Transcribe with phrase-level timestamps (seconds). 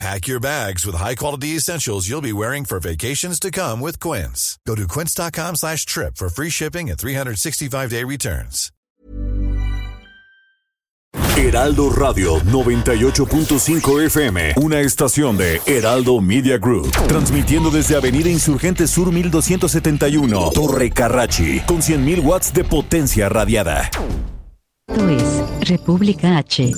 [0.00, 4.58] Pack your bags with high-quality essentials you'll be wearing for vacations to come with Quince.
[4.66, 8.70] Go to quince.com slash trip for free shipping and 365-day returns.
[11.36, 19.12] Heraldo Radio 98.5 FM, una estación de Heraldo Media Group, transmitiendo desde Avenida Insurgente Sur
[19.12, 23.90] 1271, Torre Carrachi, con 100.000 watts de potencia radiada.
[24.88, 26.72] Esto es República H.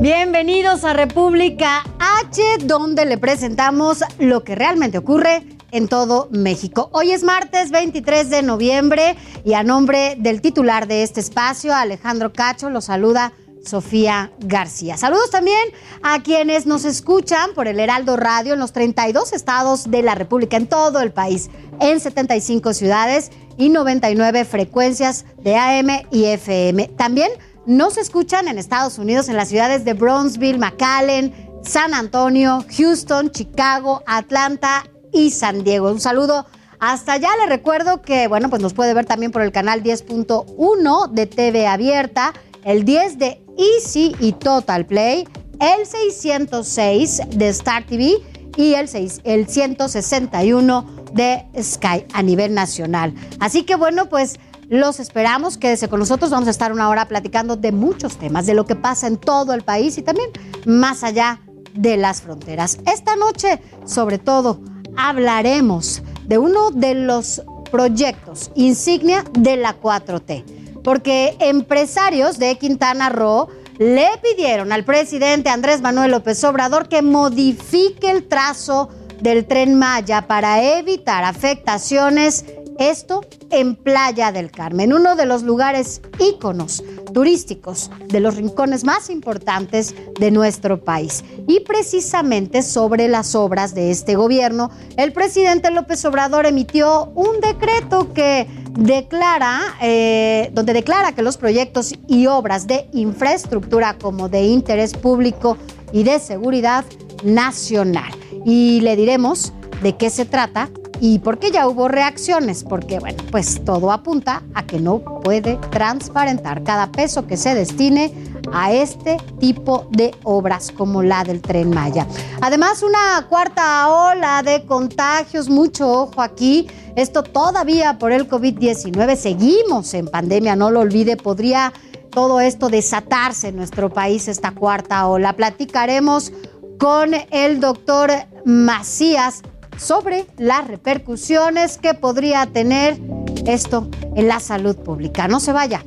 [0.00, 5.42] Bienvenidos a República H, donde le presentamos lo que realmente ocurre
[5.72, 6.88] en todo México.
[6.94, 9.14] Hoy es martes 23 de noviembre
[9.44, 14.96] y a nombre del titular de este espacio, Alejandro Cacho, lo saluda Sofía García.
[14.96, 15.60] Saludos también
[16.02, 20.56] a quienes nos escuchan por el Heraldo Radio en los 32 estados de la República,
[20.56, 26.88] en todo el país, en 75 ciudades y 99 frecuencias de AM y FM.
[26.96, 27.30] También
[27.66, 34.02] nos escuchan en Estados Unidos, en las ciudades de Brownsville, McAllen, San Antonio, Houston, Chicago,
[34.06, 35.90] Atlanta y San Diego.
[35.90, 36.46] Un saludo
[36.78, 37.28] hasta allá.
[37.40, 41.66] Le recuerdo que, bueno, pues nos puede ver también por el canal 10.1 de TV
[41.66, 42.32] Abierta,
[42.64, 45.28] el 10 de Easy y Total Play,
[45.60, 48.16] el 606 de Star TV
[48.56, 53.14] y el, 6, el 161 de Sky a nivel nacional.
[53.38, 54.38] Así que bueno, pues
[54.70, 58.54] los esperamos, quédese con nosotros, vamos a estar una hora platicando de muchos temas, de
[58.54, 60.30] lo que pasa en todo el país y también
[60.64, 61.40] más allá
[61.74, 62.78] de las fronteras.
[62.86, 64.60] Esta noche, sobre todo,
[64.96, 70.44] hablaremos de uno de los proyectos insignia de la 4T,
[70.84, 73.48] porque empresarios de Quintana Roo
[73.78, 78.88] le pidieron al presidente Andrés Manuel López Obrador que modifique el trazo
[79.20, 82.44] del tren Maya para evitar afectaciones
[82.78, 83.20] esto
[83.50, 86.82] en Playa del Carmen, uno de los lugares íconos
[87.12, 91.24] turísticos de los rincones más importantes de nuestro país.
[91.46, 98.12] Y precisamente sobre las obras de este gobierno, el presidente López Obrador emitió un decreto
[98.12, 98.46] que
[98.78, 105.56] declara, eh, donde declara que los proyectos y obras de infraestructura como de interés público
[105.92, 106.84] y de seguridad
[107.24, 108.12] nacional.
[108.44, 113.22] Y le diremos de qué se trata y por qué ya hubo reacciones, porque bueno,
[113.30, 118.12] pues todo apunta a que no puede transparentar cada peso que se destine
[118.52, 122.06] a este tipo de obras como la del tren Maya.
[122.42, 129.94] Además, una cuarta ola de contagios, mucho ojo aquí, esto todavía por el COVID-19, seguimos
[129.94, 131.72] en pandemia, no lo olvide, podría
[132.10, 135.34] todo esto desatarse en nuestro país, esta cuarta ola.
[135.34, 136.32] Platicaremos
[136.78, 138.10] con el doctor
[138.44, 139.42] Macías
[139.80, 142.98] sobre las repercusiones que podría tener
[143.46, 145.26] esto en la salud pública.
[145.26, 145.82] No se vaya.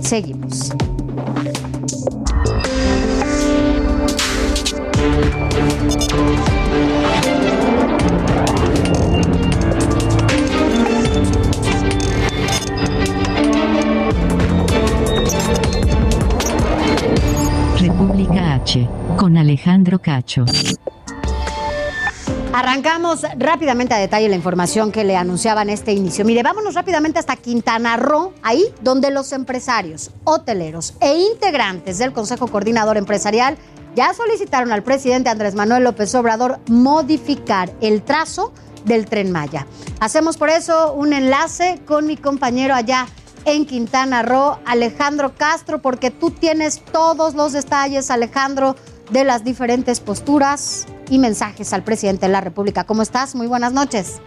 [0.00, 0.72] Seguimos.
[17.78, 20.44] República H, con Alejandro Cacho.
[22.52, 26.24] Arrancamos rápidamente a detalle la información que le anunciaba en este inicio.
[26.24, 32.48] Mire, vámonos rápidamente hasta Quintana Roo, ahí donde los empresarios, hoteleros e integrantes del Consejo
[32.48, 33.56] Coordinador Empresarial
[33.94, 38.52] ya solicitaron al presidente Andrés Manuel López Obrador modificar el trazo
[38.84, 39.68] del tren Maya.
[40.00, 43.06] Hacemos por eso un enlace con mi compañero allá
[43.44, 48.74] en Quintana Roo, Alejandro Castro, porque tú tienes todos los detalles, Alejandro,
[49.12, 52.84] de las diferentes posturas y mensajes al presidente de la República.
[52.84, 53.34] ¿Cómo estás?
[53.34, 54.22] Muy buenas noches.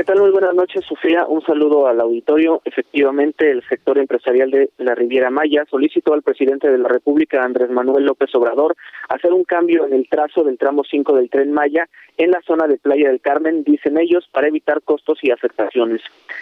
[0.00, 0.20] ¿Qué tal?
[0.20, 1.26] Muy buenas noches, Sofía.
[1.26, 2.62] Un saludo al auditorio.
[2.64, 7.68] Efectivamente, el sector empresarial de la Riviera Maya solicitó al presidente de la República, Andrés
[7.68, 8.76] Manuel López Obrador,
[9.10, 11.86] hacer un cambio en el trazo del tramo 5 del tren Maya
[12.16, 16.00] en la zona de Playa del Carmen, dicen ellos, para evitar costos y afectaciones.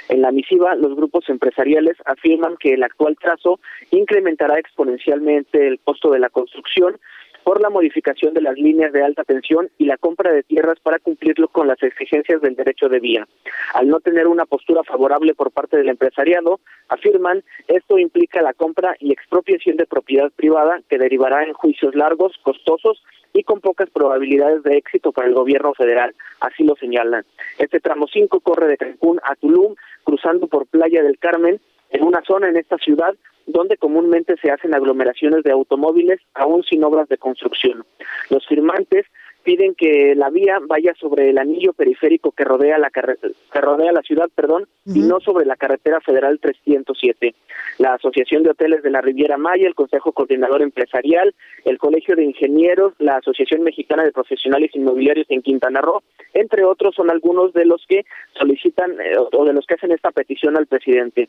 [0.09, 3.59] En la misiva, los grupos empresariales afirman que el actual trazo
[3.91, 7.01] incrementará exponencialmente el costo de la construcción,
[7.49, 10.99] por la modificación de las líneas de alta tensión y la compra de tierras para
[10.99, 13.27] cumplirlo con las exigencias del derecho de vía.
[13.73, 16.61] Al no tener una postura favorable por parte del empresariado,
[16.91, 22.37] afirman, esto implica la compra y expropiación de propiedad privada que derivará en juicios largos,
[22.43, 23.03] costosos
[23.33, 27.25] y con pocas probabilidades de éxito para el gobierno federal, así lo señalan.
[27.59, 29.75] Este tramo 5 corre de Cancún a Tulum,
[30.05, 33.15] cruzando por Playa del Carmen, en una zona en esta ciudad
[33.47, 37.85] donde comúnmente se hacen aglomeraciones de automóviles aún sin obras de construcción.
[38.31, 39.07] Los firmantes
[39.43, 44.03] piden que la vía vaya sobre el anillo periférico que rodea la que rodea la
[44.03, 47.35] ciudad, perdón, y no sobre la carretera federal 307.
[47.79, 51.35] La Asociación de Hoteles de la Riviera Maya, el Consejo Coordinador Empresarial,
[51.65, 56.03] el Colegio de Ingenieros, la Asociación Mexicana de Profesionales Inmobiliarios en Quintana Roo,
[56.35, 58.05] entre otros, son algunos de los que
[58.39, 61.29] solicitan eh, o de los que hacen esta petición al presidente.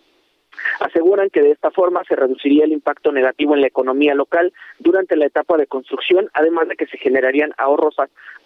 [0.80, 5.16] Aseguran que de esta forma se reduciría el impacto negativo en la economía local durante
[5.16, 7.96] la etapa de construcción, además de que se generarían ahorros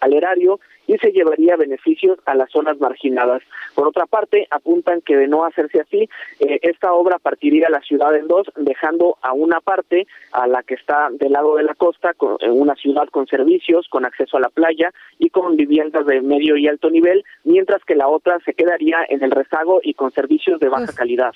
[0.00, 3.42] al erario y se llevaría beneficios a las zonas marginadas.
[3.74, 6.08] Por otra parte, apuntan que de no hacerse así,
[6.40, 10.74] eh, esta obra partiría la ciudad en dos, dejando a una parte, a la que
[10.74, 14.40] está del lado de la costa, con, en una ciudad con servicios, con acceso a
[14.40, 18.54] la playa y con viviendas de medio y alto nivel, mientras que la otra se
[18.54, 21.32] quedaría en el rezago y con servicios de baja calidad.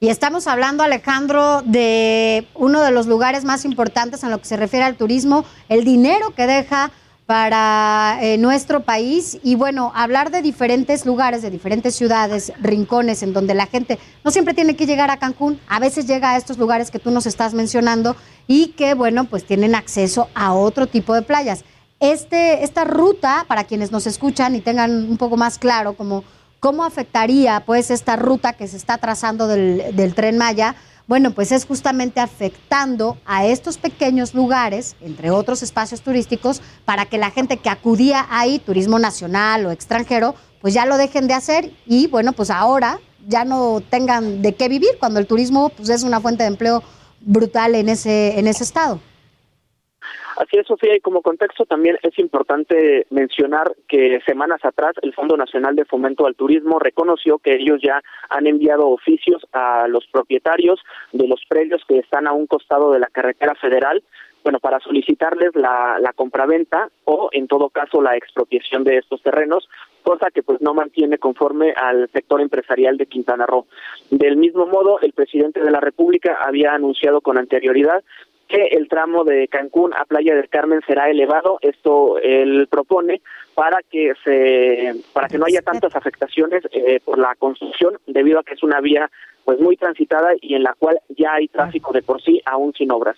[0.00, 4.56] Y estamos hablando, Alejandro, de uno de los lugares más importantes en lo que se
[4.56, 6.92] refiere al turismo, el dinero que deja
[7.26, 13.32] para eh, nuestro país y bueno, hablar de diferentes lugares, de diferentes ciudades, rincones en
[13.32, 16.58] donde la gente no siempre tiene que llegar a Cancún, a veces llega a estos
[16.58, 18.14] lugares que tú nos estás mencionando
[18.46, 21.64] y que bueno, pues tienen acceso a otro tipo de playas.
[21.98, 26.22] Este, esta ruta, para quienes nos escuchan y tengan un poco más claro como
[26.60, 30.74] ¿Cómo afectaría pues esta ruta que se está trazando del, tren Maya?
[31.06, 37.16] Bueno, pues es justamente afectando a estos pequeños lugares, entre otros espacios turísticos, para que
[37.16, 41.72] la gente que acudía ahí, turismo nacional o extranjero, pues ya lo dejen de hacer
[41.86, 46.02] y bueno, pues ahora ya no tengan de qué vivir cuando el turismo pues es
[46.02, 46.82] una fuente de empleo
[47.20, 49.00] brutal en ese, en ese estado.
[50.38, 55.36] Así es, Sofía, y como contexto también es importante mencionar que semanas atrás el Fondo
[55.36, 58.00] Nacional de Fomento al Turismo reconoció que ellos ya
[58.30, 60.78] han enviado oficios a los propietarios
[61.10, 64.04] de los predios que están a un costado de la carretera federal
[64.44, 69.68] bueno, para solicitarles la, la compraventa o, en todo caso, la expropiación de estos terrenos,
[70.04, 73.66] cosa que pues no mantiene conforme al sector empresarial de Quintana Roo.
[74.10, 78.04] Del mismo modo, el presidente de la República había anunciado con anterioridad
[78.48, 81.58] que el tramo de Cancún a Playa del Carmen será elevado.
[81.60, 83.20] Esto él propone
[83.54, 88.42] para que se para que no haya tantas afectaciones eh, por la construcción, debido a
[88.44, 89.10] que es una vía
[89.44, 92.90] pues muy transitada y en la cual ya hay tráfico de por sí, aún sin
[92.90, 93.16] obras.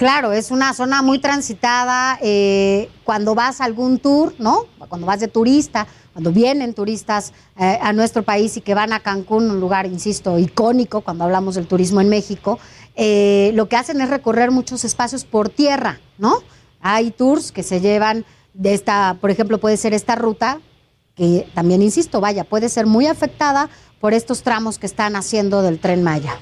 [0.00, 4.64] Claro, es una zona muy transitada eh, cuando vas a algún tour, ¿no?
[4.88, 9.00] Cuando vas de turista, cuando vienen turistas eh, a nuestro país y que van a
[9.00, 12.58] Cancún, un lugar, insisto, icónico cuando hablamos del turismo en México,
[13.02, 16.34] eh, lo que hacen es recorrer muchos espacios por tierra, ¿no?
[16.82, 20.60] Hay tours que se llevan de esta, por ejemplo, puede ser esta ruta,
[21.16, 23.70] que también, insisto, vaya, puede ser muy afectada
[24.00, 26.32] por estos tramos que están haciendo del tren Maya.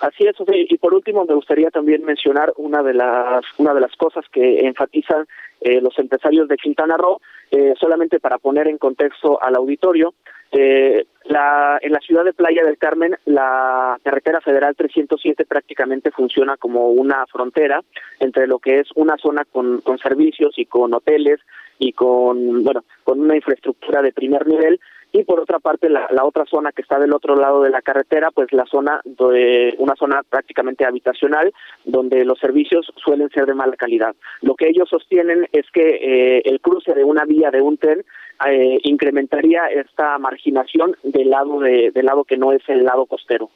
[0.00, 0.36] Así es,
[0.68, 4.66] y por último me gustaría también mencionar una de las una de las cosas que
[4.66, 5.26] enfatizan
[5.62, 7.20] eh, los empresarios de Quintana Roo,
[7.50, 10.12] eh, solamente para poner en contexto al auditorio,
[10.52, 16.56] eh, la, en la ciudad de Playa del Carmen, la carretera federal 307 prácticamente funciona
[16.56, 17.82] como una frontera
[18.18, 21.40] entre lo que es una zona con, con servicios y con hoteles
[21.78, 24.80] y con, bueno, con una infraestructura de primer nivel
[25.12, 28.30] y por otra parte la, otra zona que está del otro lado de la carretera
[28.30, 31.52] pues la zona de una zona prácticamente habitacional
[31.84, 34.14] donde los servicios suelen ser de mala calidad.
[34.42, 38.04] Lo que ellos sostienen es que eh, el cruce de una vía de un tren
[38.48, 43.50] eh, incrementaría esta marginación del lado de, del lado que no es el lado costero.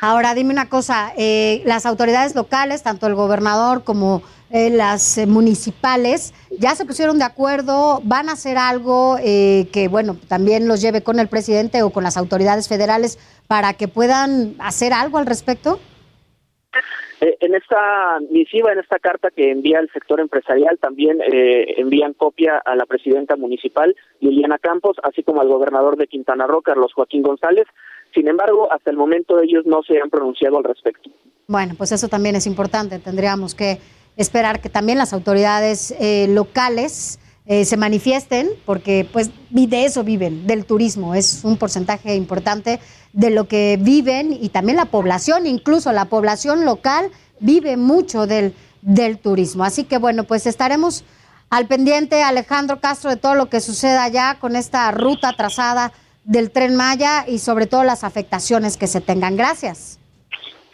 [0.00, 4.22] Ahora, dime una cosa, eh, las autoridades locales, tanto el gobernador como
[4.54, 10.16] eh, las eh, municipales, ya se pusieron de acuerdo, van a hacer algo que, bueno,
[10.28, 13.18] también los lleve con el presidente o con las autoridades federales
[13.48, 15.80] para que puedan hacer algo al respecto.
[17.20, 21.18] En esta misiva, en esta carta que envía el sector empresarial, también
[21.76, 26.62] envían copia a la presidenta municipal, Liliana Campos, así como al gobernador de Quintana Roo,
[26.62, 27.66] Carlos Joaquín González,
[28.14, 31.10] sin embargo, hasta el momento ellos no se han pronunciado al respecto.
[31.48, 32.98] Bueno, pues eso también es importante.
[33.00, 33.78] Tendríamos que
[34.16, 40.46] esperar que también las autoridades eh, locales eh, se manifiesten, porque pues de eso viven,
[40.46, 41.14] del turismo.
[41.14, 42.80] Es un porcentaje importante
[43.12, 48.54] de lo que viven y también la población, incluso la población local vive mucho del,
[48.80, 49.64] del turismo.
[49.64, 51.04] Así que bueno, pues estaremos
[51.50, 55.92] al pendiente, Alejandro Castro, de todo lo que suceda allá con esta ruta trazada
[56.24, 59.36] del tren Maya y sobre todo las afectaciones que se tengan.
[59.36, 59.98] Gracias.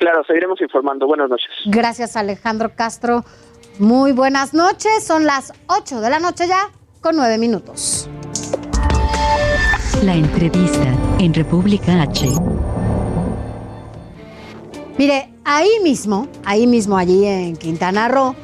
[0.00, 1.06] Claro, seguiremos informando.
[1.06, 1.46] Buenas noches.
[1.66, 3.22] Gracias, Alejandro Castro.
[3.78, 5.04] Muy buenas noches.
[5.04, 6.70] Son las 8 de la noche ya,
[7.02, 8.08] con 9 minutos.
[10.02, 10.86] La entrevista
[11.18, 12.28] en República H.
[14.96, 18.34] Mire, ahí mismo, ahí mismo, allí en Quintana Roo,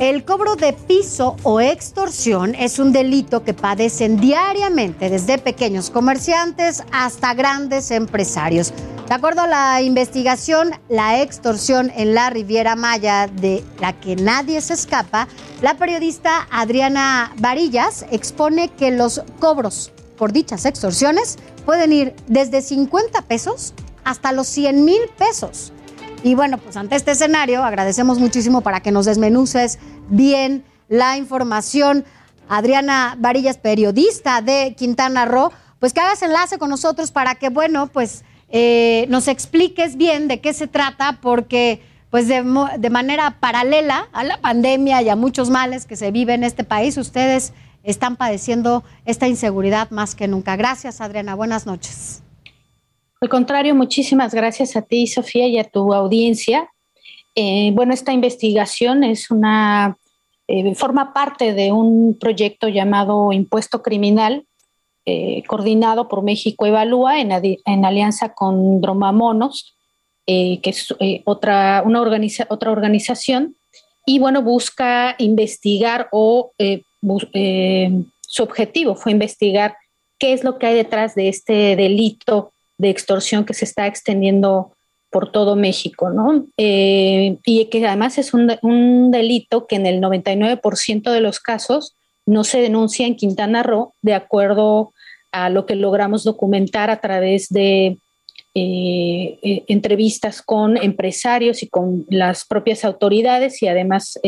[0.00, 6.82] el cobro de piso o extorsión es un delito que padecen diariamente desde pequeños comerciantes
[6.90, 8.72] hasta grandes empresarios.
[9.08, 14.60] De acuerdo a la investigación, la extorsión en la Riviera Maya, de la que nadie
[14.60, 15.28] se escapa,
[15.62, 23.22] la periodista Adriana Varillas expone que los cobros por dichas extorsiones pueden ir desde 50
[23.22, 23.74] pesos
[24.04, 25.72] hasta los 100 mil pesos.
[26.24, 29.78] Y bueno, pues ante este escenario agradecemos muchísimo para que nos desmenuces
[30.08, 32.06] bien la información.
[32.48, 37.88] Adriana Varillas, periodista de Quintana Roo, pues que hagas enlace con nosotros para que, bueno,
[37.88, 42.42] pues eh, nos expliques bien de qué se trata, porque pues de,
[42.78, 46.64] de, manera paralela a la pandemia y a muchos males que se viven en este
[46.64, 47.52] país, ustedes
[47.82, 50.56] están padeciendo esta inseguridad más que nunca.
[50.56, 51.34] Gracias, Adriana.
[51.34, 52.23] Buenas noches.
[53.20, 56.70] Al contrario, muchísimas gracias a ti, Sofía, y a tu audiencia.
[57.34, 59.96] Eh, bueno, esta investigación es una,
[60.46, 64.46] eh, forma parte de un proyecto llamado Impuesto Criminal,
[65.06, 69.74] eh, coordinado por México Evalúa en, en alianza con Dromamonos,
[70.26, 70.94] que es
[71.26, 73.56] otra, una otra organización,
[74.06, 76.52] y bueno, busca investigar o
[78.22, 79.76] su objetivo fue investigar
[80.18, 84.74] qué es lo que hay detrás de este delito de extorsión que se está extendiendo
[85.14, 86.44] por todo México, ¿no?
[86.56, 91.94] Eh, y que además es un, delito que en el 99% de los casos
[92.26, 94.92] no se denuncia en Quintana Roo, de acuerdo
[95.30, 97.96] a lo que logramos documentar a través de
[98.56, 104.18] eh, eh, entrevistas con empresarios y con las propias autoridades y además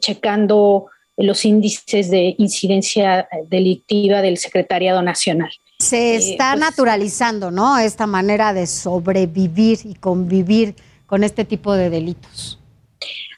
[0.00, 0.86] checando
[1.18, 5.50] los índices de incidencia delictiva del Secretariado Nacional.
[5.78, 7.78] Se está pues, naturalizando, ¿no?
[7.78, 10.74] Esta manera de sobrevivir y convivir
[11.06, 12.58] con este tipo de delitos.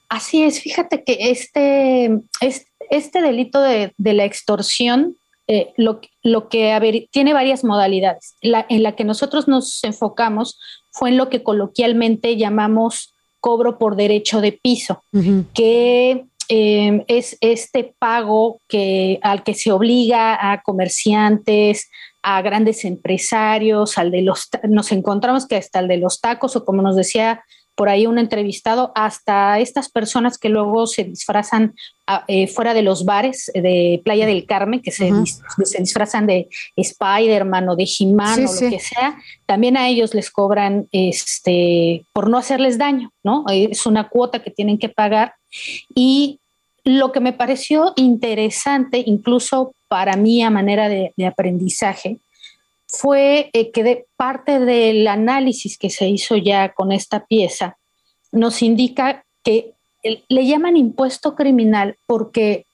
[0.09, 5.17] Así es, fíjate que este, este, delito de, la extorsión
[5.47, 6.01] eh, lo,
[6.49, 8.37] que tiene varias modalidades.
[8.41, 10.59] en la que nosotros nos enfocamos
[10.91, 15.03] fue en lo que coloquialmente llamamos cobro por derecho de piso,
[15.55, 21.89] que eh, es este pago que, al que se obliga a comerciantes,
[22.31, 26.65] a grandes empresarios, al de los, nos encontramos que hasta el de los tacos o
[26.67, 27.43] como nos decía
[27.75, 31.75] por ahí un entrevistado, hasta estas personas que luego se disfrazan
[32.07, 35.11] ah, eh, fuera de los bares de Playa del Carmen, que se,
[35.65, 39.17] se disfrazan de Spider-Man o de He-Man o lo que sea,
[39.47, 43.45] también a ellos les cobran este, por no hacerles daño, ¿no?
[43.49, 45.35] Es una cuota que tienen que pagar.
[45.95, 46.41] Y
[46.89, 52.17] lo que me pareció interesante, incluso para mí a manera de, aprendizaje,
[52.87, 57.77] fue eh, que parte del análisis que se hizo ya con esta pieza,
[58.33, 62.65] nos indica que le llaman impuesto criminal porque,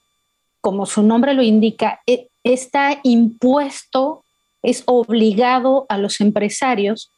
[0.61, 4.23] como su nombre lo indica, e, está impuesto
[4.63, 7.11] es obligado a los empresarios,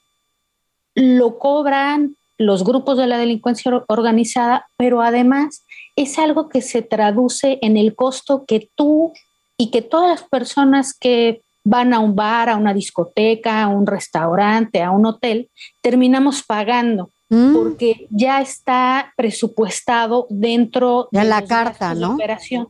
[0.95, 5.65] lo cobran los grupos de la delincuencia organizada, pero además
[5.95, 9.13] es algo que se traduce en el costo que tú
[9.57, 13.87] y que todas las personas que van a un bar, a una discoteca, a un
[13.87, 15.49] restaurante, a un hotel,
[15.81, 17.53] terminamos pagando mm.
[17.53, 22.13] porque ya está presupuestado dentro de la carta, ¿no?
[22.13, 22.69] operación.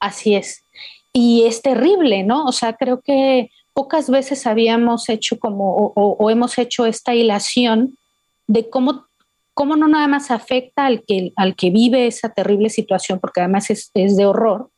[0.00, 0.64] Así es.
[1.12, 2.46] Y es terrible, ¿no?
[2.46, 7.96] O sea, creo que pocas veces habíamos hecho como o hemos hecho esta hilación
[8.46, 9.06] de cómo
[9.54, 13.70] cómo no nada más afecta al que, al que vive esa terrible situación, porque además
[13.70, 14.70] es, de horror,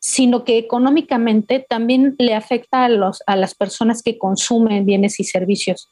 [0.00, 5.24] sino que económicamente también le afecta a, los, a las personas que consumen bienes y
[5.24, 5.88] servicios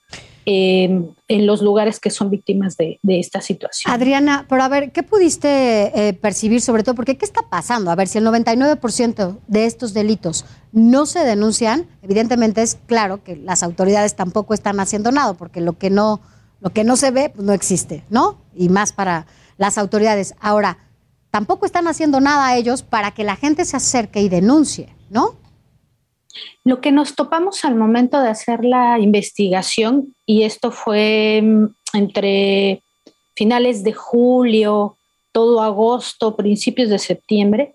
[0.46, 3.92] em, en los lugares que son víctimas de, esta situación.
[3.92, 6.96] Adriana, pero a ver, ¿qué pudiste eh, percibir sobre todo?
[6.96, 7.92] Porque ¿qué está pasando?
[7.92, 13.36] A ver, si el 99% de estos delitos no se denuncian, evidentemente es claro que
[13.36, 16.20] las autoridades tampoco están haciendo nada, porque lo que no
[16.60, 18.38] lo que no se ve, pues no existe, ¿no?
[18.54, 19.26] Y más para
[19.56, 20.34] las autoridades.
[20.40, 20.78] Ahora,
[21.30, 25.36] tampoco están haciendo nada ellos para que la gente se acerque y denuncie, ¿no?
[26.64, 32.82] Lo que nos topamos al momento de hacer la investigación, y esto fue mm, entre
[33.34, 34.96] finales de julio,
[35.32, 37.74] todo agosto, principios de septiembre,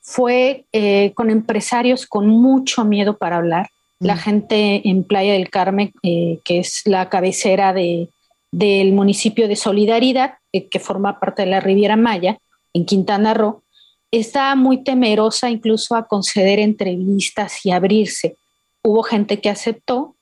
[0.00, 3.68] fue eh, con empresarios con mucho miedo para hablar.
[4.00, 4.18] La mm.
[4.18, 8.08] gente en Playa del Carmen, eh, que es la cabecera de,
[8.52, 12.38] del municipio de Solidaridad, eh, que forma parte de la Riviera Maya,
[12.74, 13.62] en Quintana Roo,
[14.12, 18.36] está muy temerosa incluso a conceder entrevistas y abrirse.
[18.84, 20.14] Hubo gente que aceptó,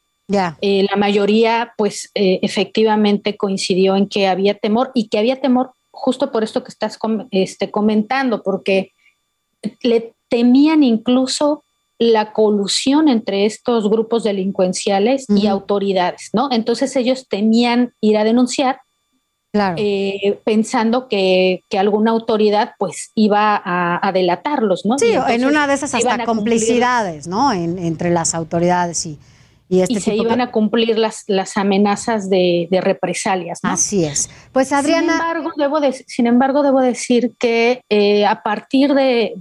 [0.61, 5.73] Eh, la mayoría, pues, eh, efectivamente coincidió en que había temor y que había temor
[5.91, 6.99] justo por esto que estás
[7.33, 8.93] este, comentando, porque
[9.83, 11.65] le temían incluso
[12.01, 16.49] la colusión entre estos grupos delincuenciales y autoridades, ¿no?
[16.51, 18.81] Entonces ellos temían ir a denunciar
[19.77, 24.99] eh, pensando que, alguna autoridad pues iba a, delatarlos, ¿no?
[24.99, 27.53] Sí, en una de esas hasta complicidades, ¿no?
[27.53, 29.19] entre las autoridades y,
[29.71, 33.61] y, este se iban a cumplir las, las amenazas de, represalias.
[33.63, 33.71] ¿no?
[33.71, 34.29] Así es.
[34.53, 35.13] Pues Adriana.
[35.13, 39.35] Sin embargo, debo, sin embargo, debo decir que eh, a partir de,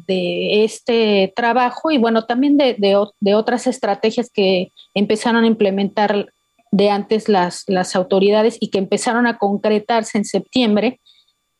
[0.63, 2.75] este trabajo y bueno, también de,
[3.19, 6.27] de, otras estrategias que empezaron a implementar
[6.71, 10.99] de antes las, las autoridades y que empezaron a concretarse en septiembre,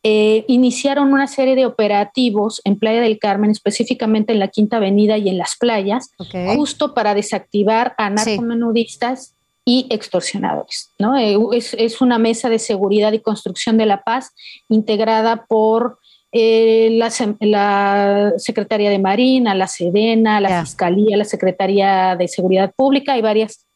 [0.02, 5.18] eh, iniciaron una serie de operativos en Playa del Carmen, específicamente en la Quinta Avenida
[5.18, 6.10] y en las playas,
[6.56, 9.34] justo para desactivar a narcomenudistas
[9.66, 10.90] y extorsionadores.
[10.98, 11.18] ¿no?
[11.18, 14.32] Eh, es, es, una mesa de seguridad y construcción de la paz
[14.70, 15.98] integrada por
[16.32, 23.18] eh, la, la, Secretaría de Marina, la Sedena, la Fiscalía, la Secretaría de Seguridad Pública
[23.18, 23.66] y varias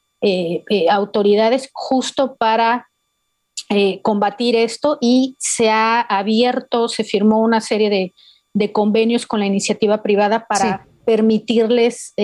[0.88, 2.86] autoridades justo para
[3.70, 9.46] eh, combatir esto y se ha abierto, se firmó una serie de, convenios con la
[9.46, 12.14] iniciativa privada para permitirles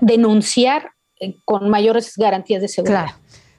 [0.00, 0.90] denunciar
[1.44, 3.10] con mayores garantías de seguridad.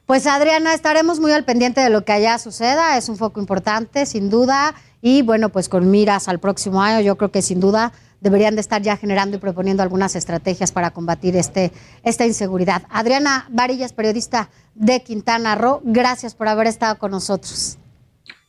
[0.05, 4.05] Pues Adriana, estaremos muy al pendiente de lo que allá suceda, es un foco importante,
[4.05, 7.91] sin duda, y bueno, pues con miras al próximo año, yo creo que sin duda
[8.25, 12.81] deberían de estar ya generando y proponiendo algunas estrategias para combatir este, esta inseguridad.
[12.89, 17.77] Adriana Varillas, periodista de Quintana Roo, gracias por haber estado con nosotros.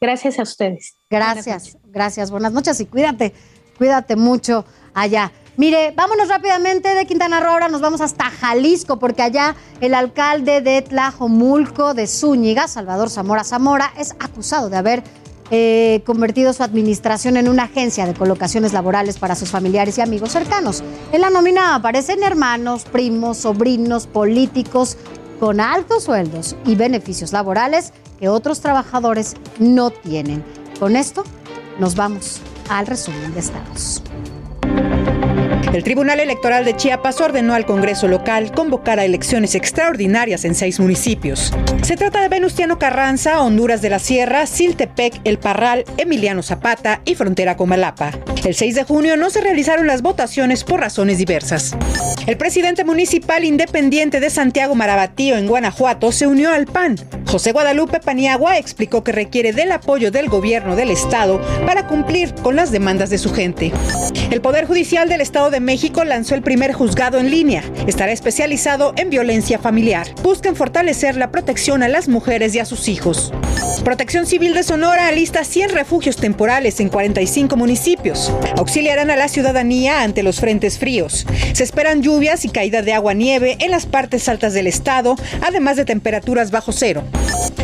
[0.01, 0.97] Gracias a ustedes.
[1.11, 2.31] Gracias, gracias.
[2.31, 3.35] Buenas noches y cuídate,
[3.77, 4.65] cuídate mucho
[4.95, 5.31] allá.
[5.59, 10.63] Mire, vámonos rápidamente de Quintana Roo, ahora nos vamos hasta Jalisco, porque allá el alcalde
[10.63, 15.03] de Tlajomulco de Zúñiga, Salvador Zamora Zamora, es acusado de haber
[15.51, 20.33] eh, convertido su administración en una agencia de colocaciones laborales para sus familiares y amigos
[20.33, 20.83] cercanos.
[21.13, 24.97] En la nómina aparecen hermanos, primos, sobrinos, políticos
[25.39, 30.43] con altos sueldos y beneficios laborales que otros trabajadores no tienen.
[30.81, 31.25] Con esto
[31.79, 34.03] nos vamos al resumen de estados.
[35.73, 40.81] El Tribunal Electoral de Chiapas ordenó al Congreso local convocar a elecciones extraordinarias en seis
[40.81, 41.53] municipios.
[41.83, 47.15] Se trata de Venustiano Carranza, Honduras de la Sierra, Siltepec, El Parral, Emiliano Zapata y
[47.15, 48.13] Frontera con Malapa.
[48.45, 51.77] El 6 de junio no se realizaron las votaciones por razones diversas.
[52.27, 56.97] El presidente municipal independiente de Santiago Marabatío en Guanajuato se unió al PAN.
[57.27, 62.55] José Guadalupe Paniagua explicó que requiere del apoyo del gobierno del estado para cumplir con
[62.55, 63.73] las demandas de su gente.
[64.31, 67.63] El Poder Judicial del Estado de México lanzó el primer juzgado en línea.
[67.87, 70.07] Estará especializado en violencia familiar.
[70.23, 73.33] Buscan fortalecer la protección a las mujeres y a sus hijos.
[73.85, 78.33] Protección Civil de Sonora alista 100 refugios temporales en 45 municipios.
[78.57, 81.27] Auxiliarán a la ciudadanía ante los frentes fríos.
[81.53, 85.85] Se esperan lluvias y caída de agua-nieve en las partes altas del estado, además de
[85.85, 87.05] temperaturas bajo cero.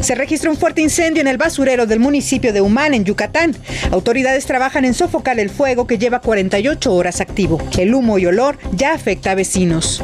[0.01, 3.55] Se registra un fuerte incendio en el basurero del municipio de Humán, en Yucatán.
[3.91, 7.59] Autoridades trabajan en sofocar el fuego que lleva 48 horas activo.
[7.79, 10.03] El humo y olor ya afecta a vecinos.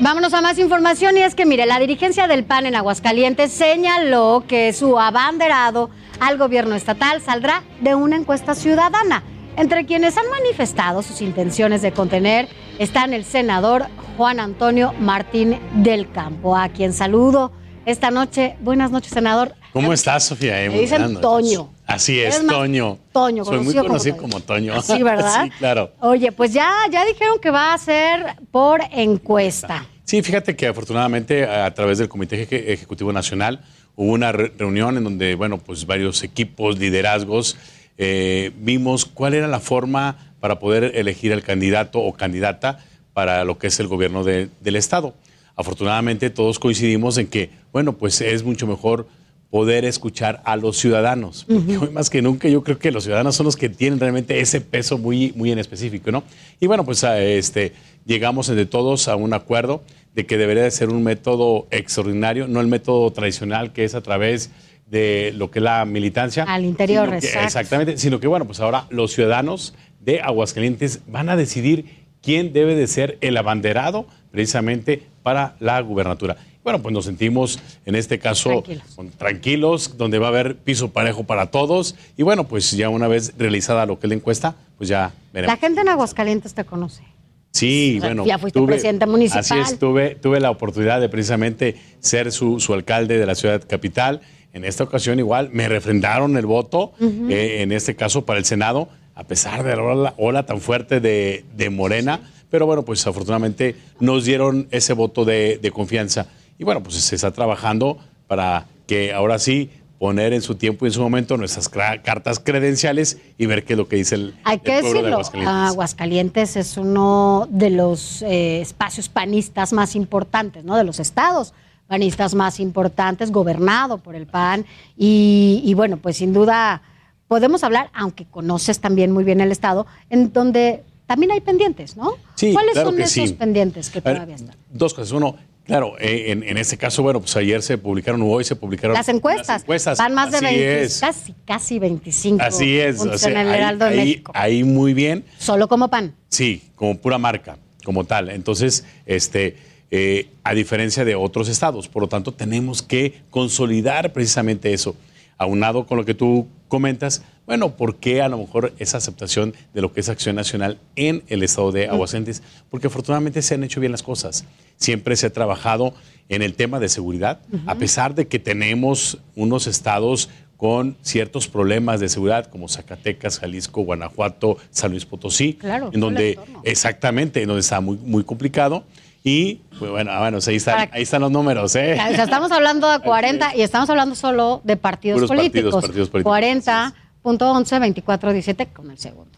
[0.00, 4.44] Vámonos a más información y es que, mire, la dirigencia del PAN en Aguascalientes señaló
[4.46, 9.22] que su abanderado al gobierno estatal saldrá de una encuesta ciudadana.
[9.56, 13.86] Entre quienes han manifestado sus intenciones de contener están el senador
[14.16, 17.52] Juan Antonio Martín del Campo, a quien saludo
[17.86, 18.56] esta noche.
[18.60, 19.54] Buenas noches, senador.
[19.76, 20.54] ¿Cómo estás, Sofía?
[20.70, 21.70] Me dicen Toño.
[21.86, 22.98] Así es, Toño.
[23.12, 24.80] Toño, Soy muy conocido como Toño.
[24.80, 25.44] Sí, ¿verdad?
[25.44, 25.92] sí, claro.
[26.00, 29.84] Oye, pues ya, ya dijeron que va a ser por encuesta.
[30.04, 33.60] Sí, fíjate que afortunadamente a través del Comité Ejecutivo Nacional
[33.96, 37.58] hubo una reunión en donde, bueno, pues varios equipos, liderazgos,
[37.98, 42.78] eh, vimos cuál era la forma para poder elegir el candidato o candidata
[43.12, 45.12] para lo que es el gobierno del Estado.
[45.54, 49.06] Afortunadamente todos coincidimos en que, bueno, pues es mucho mejor
[49.50, 51.44] poder escuchar a los ciudadanos.
[51.46, 54.40] Porque hoy más que nunca yo creo que los ciudadanos son los que tienen realmente
[54.40, 56.24] ese peso muy, muy en específico, ¿no?
[56.60, 57.72] Y bueno, pues este,
[58.04, 59.82] llegamos entre todos a un acuerdo
[60.14, 64.00] de que debería de ser un método extraordinario, no el método tradicional que es a
[64.00, 64.50] través
[64.86, 66.44] de lo que es la militancia.
[66.44, 72.06] Al interior, Exactamente, sino que bueno, pues ahora los ciudadanos de Aguascalientes van a decidir
[72.22, 76.36] quién debe de ser el abanderado precisamente para la gubernatura.
[76.66, 78.82] Bueno, pues nos sentimos en este caso Tranquilos.
[78.96, 81.94] con- tranquilos, donde va a haber piso parejo para todos.
[82.16, 85.54] Y bueno, pues ya una vez realizada lo que es la encuesta, pues ya veremos.
[85.54, 87.04] La gente en Aguascalientes te conoce.
[87.52, 88.26] Sí, O sea, bueno.
[88.26, 89.38] ya fuiste presidente municipal.
[89.40, 93.62] Así es, tuve, tuve la oportunidad de precisamente ser su, su alcalde de la ciudad
[93.64, 94.20] capital.
[94.52, 98.88] En esta ocasión igual me refrendaron el voto, eh, en este caso para el Senado,
[99.14, 102.22] a pesar de la ola, ola tan fuerte de, de Morena.
[102.50, 106.26] Pero bueno, pues afortunadamente nos dieron ese voto de, de confianza.
[106.58, 110.88] Y bueno, pues se está trabajando para que ahora sí poner en su tiempo y
[110.88, 114.56] en su momento nuestras cartas credenciales y ver qué es lo que dice el, Hay
[114.56, 115.70] el que pueblo de Aguascalientes.
[115.70, 120.76] Aguascalientes es uno de los eh, espacios panistas más importantes, ¿no?
[120.76, 121.54] De los estados
[121.86, 124.66] panistas más importantes, gobernado por el PAN.
[124.96, 126.82] Y, y bueno, pues sin duda
[127.28, 132.14] podemos hablar, aunque conoces también muy bien el estado, en donde también hay pendientes, ¿no?
[132.34, 133.34] Sí, ¿Cuáles claro son esos sí.
[133.34, 134.56] pendientes que ver, todavía están?
[134.70, 135.12] Dos cosas.
[135.12, 135.36] Uno,
[135.66, 138.94] claro, eh, en, en este caso, bueno, pues ayer se publicaron, o hoy se publicaron
[138.94, 139.98] Las encuestas, las encuestas.
[139.98, 141.00] van más de Así 20, es.
[141.00, 143.00] casi, casi 25 Así es.
[143.00, 145.24] o sea, en el ahí- ahí muy bien.
[145.38, 146.14] Solo como PAN.
[146.28, 148.30] Sí, como pura marca, como tal.
[148.30, 149.56] Entonces, este,
[149.90, 154.96] eh, a diferencia de otros estados, por lo tanto, tenemos que consolidar precisamente eso.
[155.38, 159.82] Aunado con lo que tú comentas, bueno, ¿por qué a lo mejor esa aceptación de
[159.82, 162.42] lo que es acción nacional en el estado de Aguascalientes?
[162.70, 164.44] Porque afortunadamente se han hecho bien las cosas.
[164.76, 165.94] Siempre se ha trabajado
[166.28, 172.00] en el tema de seguridad, a pesar de que tenemos unos estados con ciertos problemas
[172.00, 177.60] de seguridad como Zacatecas, Jalisco, Guanajuato, San Luis Potosí, Claro, en donde exactamente, en donde
[177.60, 178.84] está muy muy complicado
[179.22, 181.94] y pues, bueno, ah, bueno, ahí están, ahí están los números, ¿eh?
[181.94, 185.84] O sea, estamos hablando de 40 y estamos hablando solo de partidos Puros partidos, políticos.
[185.84, 186.94] partidos políticos.
[187.22, 189.36] 40.11, 24.17 con el segundo.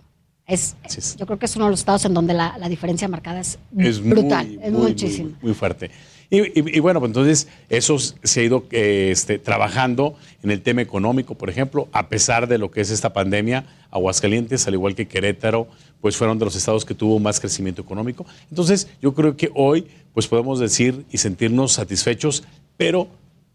[0.48, 0.74] Es.
[1.18, 3.58] Yo creo que es uno de los estados en donde la, la diferencia marcada es,
[3.76, 5.28] es brutal, muy, es muy, muchísimo.
[5.28, 5.90] Muy, muy fuerte.
[6.30, 10.60] Y, y- y bueno, pues entonces eso se ha ido eh, este, trabajando en el
[10.62, 14.94] tema económico, por ejemplo, a pesar de lo que es esta pandemia, Aguascalientes, al igual
[14.94, 15.68] que Querétaro,
[16.00, 18.24] pues fueron de los estados que tuvo más crecimiento económico.
[18.50, 22.44] Entonces, yo creo que hoy, pues podemos decir y sentirnos satisfechos,
[22.76, 23.08] pero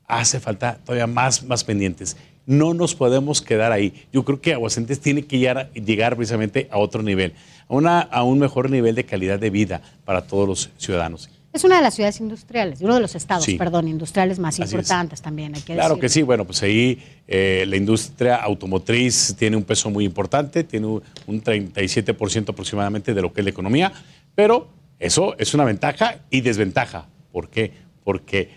[0.08, 2.18] hace falta todavía más, más pendientes.
[2.46, 3.94] No nos podemos quedar ahí.
[4.12, 7.34] Yo creo que Aguascalientes tiene que llegar, llegar precisamente a otro nivel,
[7.70, 11.30] a, una, a un mejor nivel de calidad de vida para todos los ciudadanos.
[11.54, 13.58] Es una de las ciudades industriales, uno de los estados, Sí.
[13.58, 14.72] perdón, industriales más Así es.
[14.74, 16.02] importantes también, hay que Claro decirlo.
[16.02, 20.88] que sí, bueno, pues ahí eh, la industria automotriz tiene un peso muy importante, tiene
[20.88, 23.94] un un 37% aproximadamente de lo que es la economía,
[24.34, 24.68] pero
[25.00, 27.06] eso es una ventaja y desventaja.
[27.32, 27.72] ¿Por qué?
[28.04, 28.50] Porque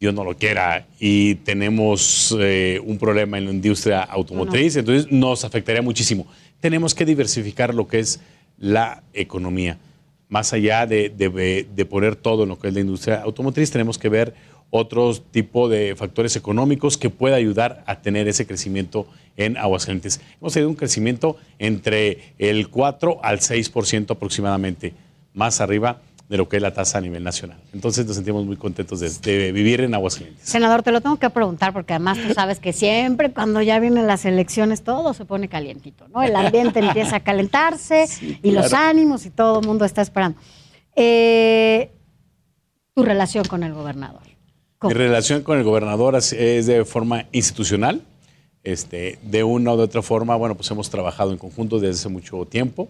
[0.00, 5.44] Dios no lo quiera y tenemos eh, un problema en la industria automotriz, entonces nos
[5.44, 6.26] afectaría muchísimo.
[6.58, 8.18] Tenemos que diversificar lo que es
[8.58, 9.76] la economía.
[10.30, 13.98] Más allá de, de- de poner todo en lo que es la industria automotriz, tenemos
[13.98, 14.32] que ver
[14.70, 20.22] otros tipo de factores económicos que pueda ayudar a tener ese crecimiento en Aguascalientes.
[20.40, 24.94] Hemos tenido un crecimiento entre el 4 al 6% aproximadamente,
[25.34, 26.00] más arriba
[26.30, 27.58] de lo que es la tasa a nivel nacional.
[27.74, 30.48] Entonces nos sentimos muy contentos de, de vivir en Aguascalientes.
[30.48, 34.06] Senador, te lo tengo que preguntar porque además tú sabes que siempre cuando ya vienen
[34.06, 36.22] las elecciones todo se pone calientito, ¿no?
[36.22, 38.06] El ambiente empieza a calentarse
[38.44, 40.38] y los ánimos y todo el mundo está esperando.
[40.94, 41.90] Eh,
[42.94, 44.22] tu relación con el gobernador.
[44.78, 44.94] ¿Cómo?
[44.94, 46.30] Mi relación con el gobernador es
[46.66, 48.02] de forma institucional.
[48.62, 52.08] Este, de una u de otra forma, bueno, pues hemos trabajado en conjunto desde hace
[52.08, 52.88] mucho tiempo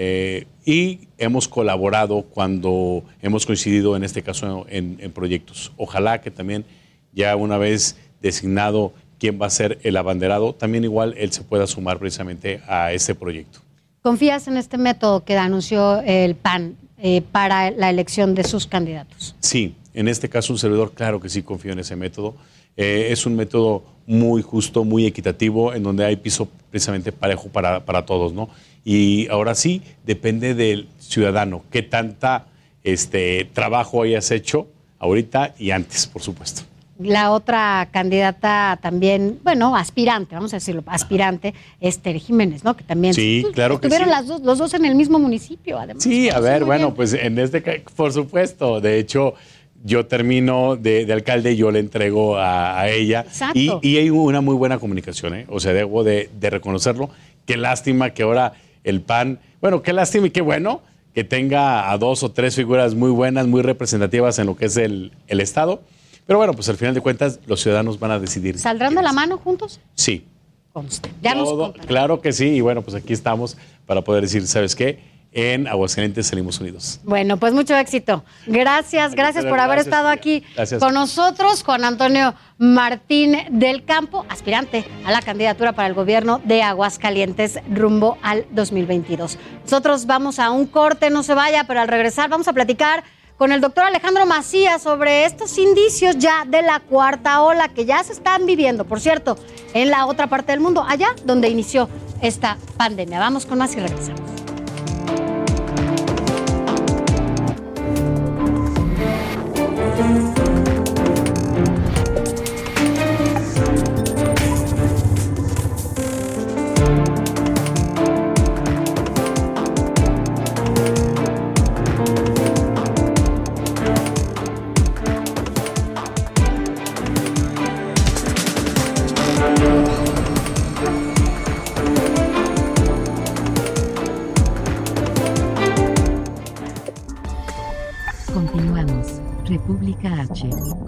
[0.00, 5.72] eh, y hemos colaborado cuando hemos coincidido, en este caso, en, en proyectos.
[5.76, 6.64] Ojalá que también
[7.12, 11.66] ya una vez designado quién va a ser el abanderado, también igual él se pueda
[11.66, 13.58] sumar precisamente a este proyecto.
[14.00, 19.34] ¿Confías en este método que anunció el PAN eh, para la elección de sus candidatos?
[19.40, 22.36] Sí, en este caso un servidor, claro que sí confío en ese método.
[22.76, 27.84] Eh, es un método muy justo, muy equitativo, en donde hay piso precisamente parejo para,
[27.84, 28.48] para todos, ¿no?
[28.84, 32.46] Y ahora sí, depende del ciudadano, qué tanta
[32.84, 36.62] este, trabajo hayas hecho ahorita y antes, por supuesto.
[37.00, 42.76] La otra candidata también, bueno, aspirante, vamos a decirlo, aspirante, Esther Jiménez, ¿no?
[42.76, 44.14] Que también Sí, pues, claro que estuvieron sí.
[44.16, 46.02] las dos, los dos en el mismo municipio, además.
[46.02, 46.96] Sí, a Conocen ver, bueno, bien.
[46.96, 47.60] pues en este,
[47.94, 49.34] por supuesto, de hecho,
[49.84, 53.20] yo termino de, de alcalde y yo le entrego a, a ella.
[53.20, 53.56] Exacto.
[53.56, 55.46] Y, y hay una muy buena comunicación, ¿eh?
[55.50, 57.10] O sea, debo de, de reconocerlo.
[57.46, 58.54] Qué lástima que ahora
[58.90, 60.80] el PAN, bueno, qué lástima y qué bueno
[61.14, 64.76] que tenga a dos o tres figuras muy buenas, muy representativas en lo que es
[64.76, 65.82] el, el Estado.
[66.26, 68.58] Pero bueno, pues al final de cuentas, los ciudadanos van a decidir.
[68.58, 69.80] ¿Saldrán de la mano juntos?
[69.94, 70.24] Sí.
[70.72, 71.10] Conste.
[71.22, 75.00] Ya Todo- claro que sí, y bueno, pues aquí estamos para poder decir, ¿sabes qué?
[75.32, 77.00] En Aguascalientes salimos unidos.
[77.04, 78.24] Bueno, pues mucho éxito.
[78.46, 80.80] Gracias, gracias por haber Gracias, estado aquí Gracias.
[80.80, 86.62] con nosotros, Juan Antonio Martín del Campo, aspirante a la candidatura para el gobierno de
[86.62, 89.38] Aguascalientes rumbo al 2022.
[89.64, 93.04] Nosotros vamos a un corte, no se vaya, pero al regresar vamos a platicar
[93.36, 98.02] con el doctor Alejandro Macías sobre estos indicios ya de la cuarta ola que ya
[98.02, 99.38] se están viviendo, por cierto,
[99.74, 101.88] en la otra parte del mundo, allá donde inició
[102.20, 103.20] esta pandemia.
[103.20, 104.37] Vamos con más y regresamos.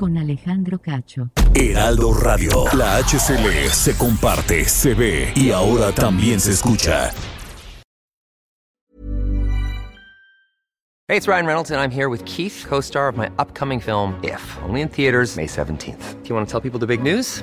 [0.00, 1.28] Con Alejandro Cacho.
[1.52, 2.64] Heraldo Radio.
[2.72, 7.10] La HCL se comparte, se ve y ahora también se escucha.
[11.06, 14.18] Hey, it's Ryan Reynolds, and I'm here with Keith, co star of my upcoming film,
[14.24, 16.22] If, only in theaters, May 17th.
[16.22, 17.42] Do you want to tell people the big news?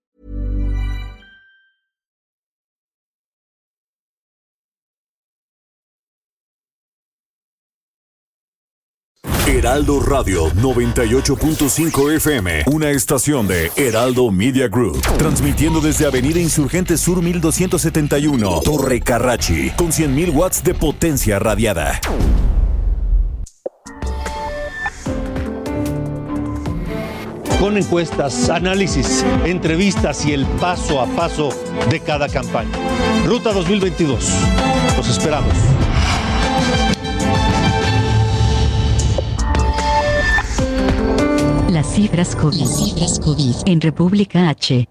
[9.61, 17.21] Heraldo Radio 98.5 FM, una estación de Heraldo Media Group, transmitiendo desde Avenida Insurgente Sur
[17.21, 22.01] 1271, Torre Carrachi, con 100.000 watts de potencia radiada.
[27.59, 31.49] con encuestas, análisis, entrevistas y el paso a paso
[31.91, 32.71] de cada campaña.
[33.27, 34.27] Ruta 2022.
[34.97, 35.53] Los esperamos.
[41.81, 42.59] Las cifras COVID.
[42.59, 43.55] Las cifras COVID.
[43.65, 44.87] En República H.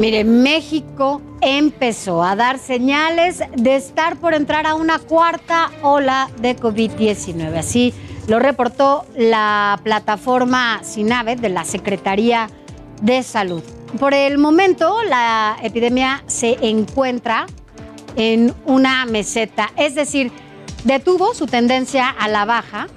[0.00, 6.56] Mire, México empezó a dar señales de estar por entrar a una cuarta ola de
[6.56, 7.56] COVID-19.
[7.56, 7.94] Así
[8.26, 12.50] lo reportó la plataforma SINAVE de la Secretaría
[13.00, 13.62] de Salud.
[14.00, 17.46] Por el momento, la epidemia se encuentra
[18.16, 20.32] en una meseta, es decir,
[20.82, 22.88] detuvo su tendencia a la baja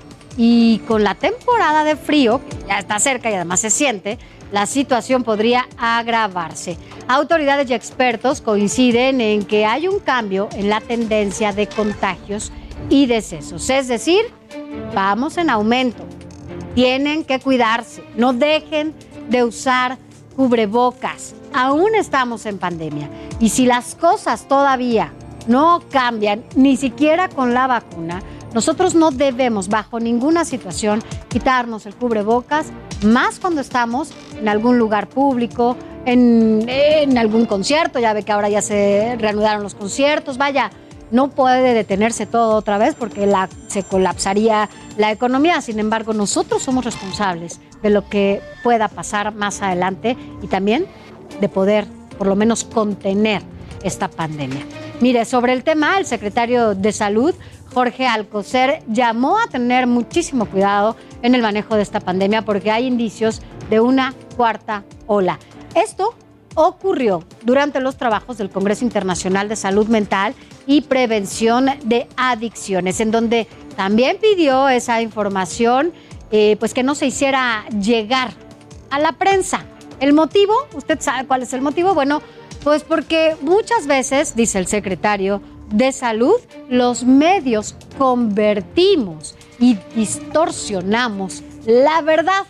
[0.41, 4.17] y con la temporada de frío, que ya está cerca y además se siente,
[4.53, 6.77] la situación podría agravarse.
[7.09, 12.53] Autoridades y expertos coinciden en que hay un cambio en la tendencia de contagios
[12.89, 14.21] y decesos, es decir,
[14.95, 16.05] vamos en aumento.
[16.73, 18.93] Tienen que cuidarse, no dejen
[19.27, 19.97] de usar
[20.37, 21.35] cubrebocas.
[21.53, 23.09] Aún estamos en pandemia
[23.41, 25.11] y si las cosas todavía
[25.47, 28.21] no cambian, ni siquiera con la vacuna,
[28.53, 32.67] nosotros no debemos bajo ninguna situación quitarnos el cubrebocas,
[33.03, 38.61] más cuando estamos en algún lugar público, en, algún concierto, ya ve que ahora ya
[38.61, 40.71] se reanudaron los conciertos, vaya,
[41.11, 43.31] no puede detenerse todo otra vez porque
[43.67, 45.61] se colapsaría la economía.
[45.61, 50.85] Sin embargo, nosotros somos responsables de lo que pueda pasar más adelante y también
[51.41, 53.41] de poder, por lo menos, contener
[53.83, 54.65] esta pandemia.
[55.01, 57.33] Mire, sobre el tema, el secretario de Salud,
[57.73, 62.85] Jorge Alcocer, llamó a tener muchísimo cuidado en el manejo de esta pandemia porque hay
[62.85, 65.39] indicios de una cuarta ola.
[65.73, 66.15] Esto
[66.55, 70.33] ocurrió durante los trabajos del Congreso Internacional de Salud Mental
[70.67, 75.93] y Prevención de Adicciones, en donde también pidió esa información,
[76.31, 78.33] eh, pues que no se hiciera llegar
[78.89, 79.63] a la prensa.
[80.01, 81.93] El motivo, ¿usted sabe cuál es el motivo?
[81.93, 82.21] Bueno,
[82.63, 85.41] pues porque muchas veces, dice el secretario
[85.71, 86.35] de Salud,
[86.69, 92.45] los medios convertimos y distorsionamos la verdad.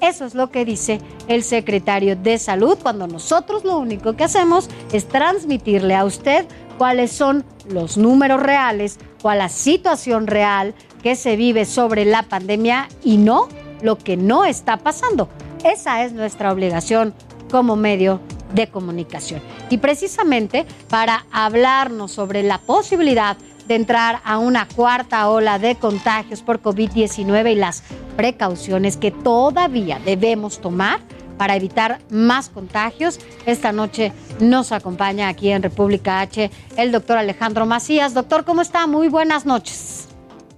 [0.00, 4.68] Eso es lo que dice el secretario de Salud cuando nosotros lo único que hacemos
[4.92, 11.36] es transmitirle a usted cuáles son los números reales, cuál la situación real que se
[11.36, 13.48] vive sobre la pandemia y no
[13.82, 15.28] lo que no está pasando.
[15.64, 17.12] Esa es nuestra obligación
[17.50, 18.20] como medio
[18.54, 19.40] de comunicación.
[19.70, 26.42] Y precisamente para hablarnos sobre la posibilidad de entrar a una cuarta ola de contagios
[26.42, 27.82] por COVID-19 y las
[28.16, 31.00] precauciones que todavía debemos tomar
[31.36, 33.20] para evitar más contagios.
[33.46, 38.14] Esta noche nos acompaña aquí en República H el doctor Alejandro Macías.
[38.14, 38.86] Doctor, ¿cómo está?
[38.86, 40.08] Muy buenas noches.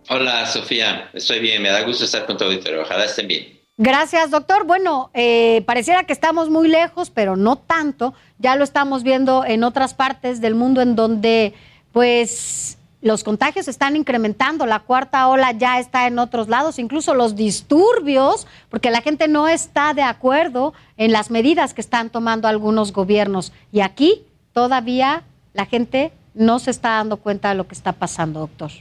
[0.09, 1.11] Hola, Sofía.
[1.13, 1.63] Estoy bien.
[1.63, 2.83] Me da gusto estar con tu auditorio.
[2.83, 3.60] Ojalá estén bien.
[3.83, 4.67] Gracias, doctor.
[4.67, 8.13] Bueno, eh, pareciera que estamos muy lejos, pero no tanto.
[8.39, 11.55] Ya lo estamos viendo en otras partes del mundo en donde,
[11.91, 17.37] pues, los contagios están incrementando, la cuarta ola ya está en otros lados, incluso los
[17.37, 22.93] disturbios, porque la gente no está de acuerdo en las medidas que están tomando algunos
[22.93, 23.51] gobiernos.
[23.73, 25.23] Y aquí todavía
[25.55, 28.73] la gente no se está dando cuenta de lo que está pasando, doctor.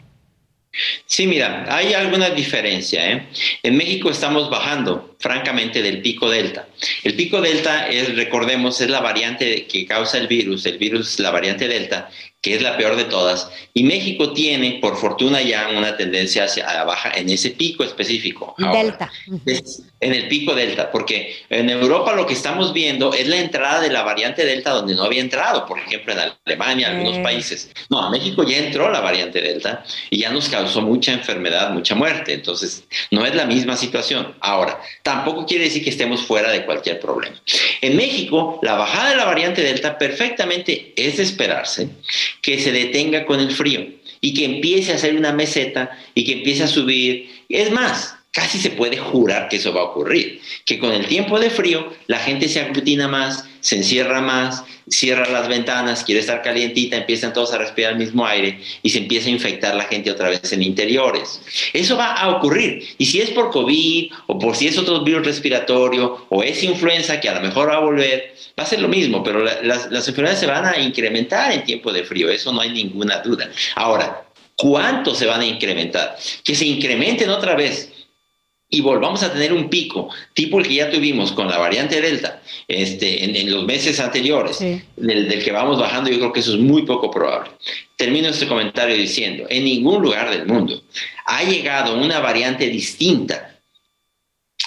[1.05, 3.11] Sí, mira, hay alguna diferencia.
[3.11, 3.27] ¿eh?
[3.63, 6.67] En México estamos bajando, francamente, del pico delta.
[7.03, 11.31] El pico delta es, recordemos, es la variante que causa el virus, el virus, la
[11.31, 12.09] variante delta,
[12.41, 16.65] que es la peor de todas, y México tiene, por fortuna, ya una tendencia hacia
[16.73, 18.55] la baja en ese pico específico.
[18.57, 19.11] delta.
[19.99, 23.89] en el pico delta, porque en Europa lo que estamos viendo es la entrada de
[23.89, 27.69] la variante delta donde no había entrado, por ejemplo, en Alemania, algunos países.
[27.89, 31.95] No, a México ya entró la variante delta y ya nos causó mucha enfermedad, mucha
[31.95, 32.33] muerte.
[32.33, 34.35] Entonces, no es la misma situación.
[34.39, 37.35] Ahora, tampoco quiere decir que estemos fuera de cualquier problema.
[37.81, 41.89] En México, la bajada de la variante delta perfectamente es de esperarse
[42.41, 43.87] que se detenga con el frío
[44.21, 47.29] y que empiece a hacer una meseta y que empiece a subir.
[47.49, 51.39] Es más, casi se puede jurar que eso va a ocurrir, que con el tiempo
[51.39, 56.41] de frío la gente se aglutina más, se encierra más, cierra las ventanas, quiere estar
[56.41, 60.11] calientita, empiezan todos a respirar el mismo aire y se empieza a infectar la gente
[60.11, 61.41] otra vez en interiores.
[61.73, 62.87] Eso va a ocurrir.
[62.97, 67.19] Y si es por COVID o por si es otro virus respiratorio o es influenza
[67.19, 69.91] que a lo mejor va a volver, va a ser lo mismo, pero la- las,
[69.91, 73.49] las enfermedades se van a incrementar en tiempo de frío, eso no hay ninguna duda.
[73.75, 74.23] Ahora,
[74.55, 76.15] ¿cuánto se van a incrementar?
[76.43, 77.91] Que se incrementen otra vez
[78.69, 82.41] y volvamos a tener un pico, tipo el que ya tuvimos con la variante Delta
[82.67, 86.53] este, en, en los meses anteriores, del, del que vamos bajando, yo creo que eso
[86.53, 87.51] es muy poco probable.
[87.95, 90.83] Termino este comentario diciendo, en ningún lugar del mundo
[91.25, 93.59] ha llegado una variante distinta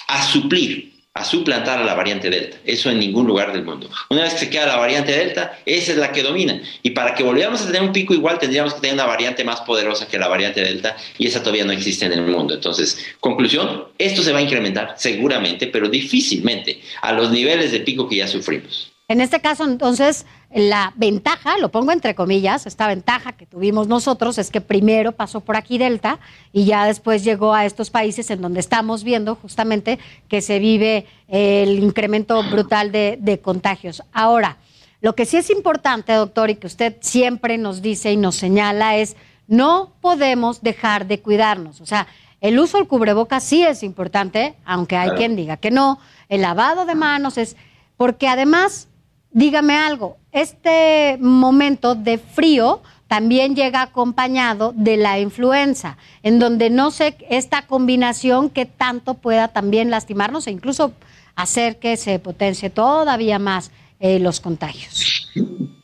[0.07, 2.57] a suplir, a suplantar a la variante Delta.
[2.65, 3.87] Eso en ningún lugar del mundo.
[4.09, 6.59] Una vez que se queda la variante Delta, esa es la que domina.
[6.81, 9.61] Y para que volviéramos a tener un pico igual, tendríamos que tener una variante más
[9.61, 12.55] poderosa que la variante Delta, y esa todavía no existe en el mundo.
[12.55, 18.09] Entonces, conclusión, esto se va a incrementar seguramente, pero difícilmente a los niveles de pico
[18.09, 18.92] que ya sufrimos.
[19.09, 24.37] En este caso, entonces, la ventaja, lo pongo entre comillas, esta ventaja que tuvimos nosotros
[24.37, 26.19] es que primero pasó por aquí Delta
[26.53, 31.05] y ya después llegó a estos países en donde estamos viendo justamente que se vive
[31.27, 34.03] el incremento brutal de, de contagios.
[34.13, 34.57] Ahora,
[35.01, 38.95] lo que sí es importante, doctor, y que usted siempre nos dice y nos señala
[38.95, 41.81] es, no podemos dejar de cuidarnos.
[41.81, 42.07] O sea,
[42.39, 45.99] el uso del cubrebocas sí es importante, aunque hay quien diga que no.
[46.29, 47.57] El lavado de manos es,
[47.97, 48.87] porque además,
[49.33, 56.89] dígame algo, este momento de frío también llega acompañado de la influenza, en donde no
[56.89, 60.93] sé esta combinación que tanto pueda también lastimarnos e incluso
[61.35, 65.12] hacer que se potencie todavía más eh, los contagios.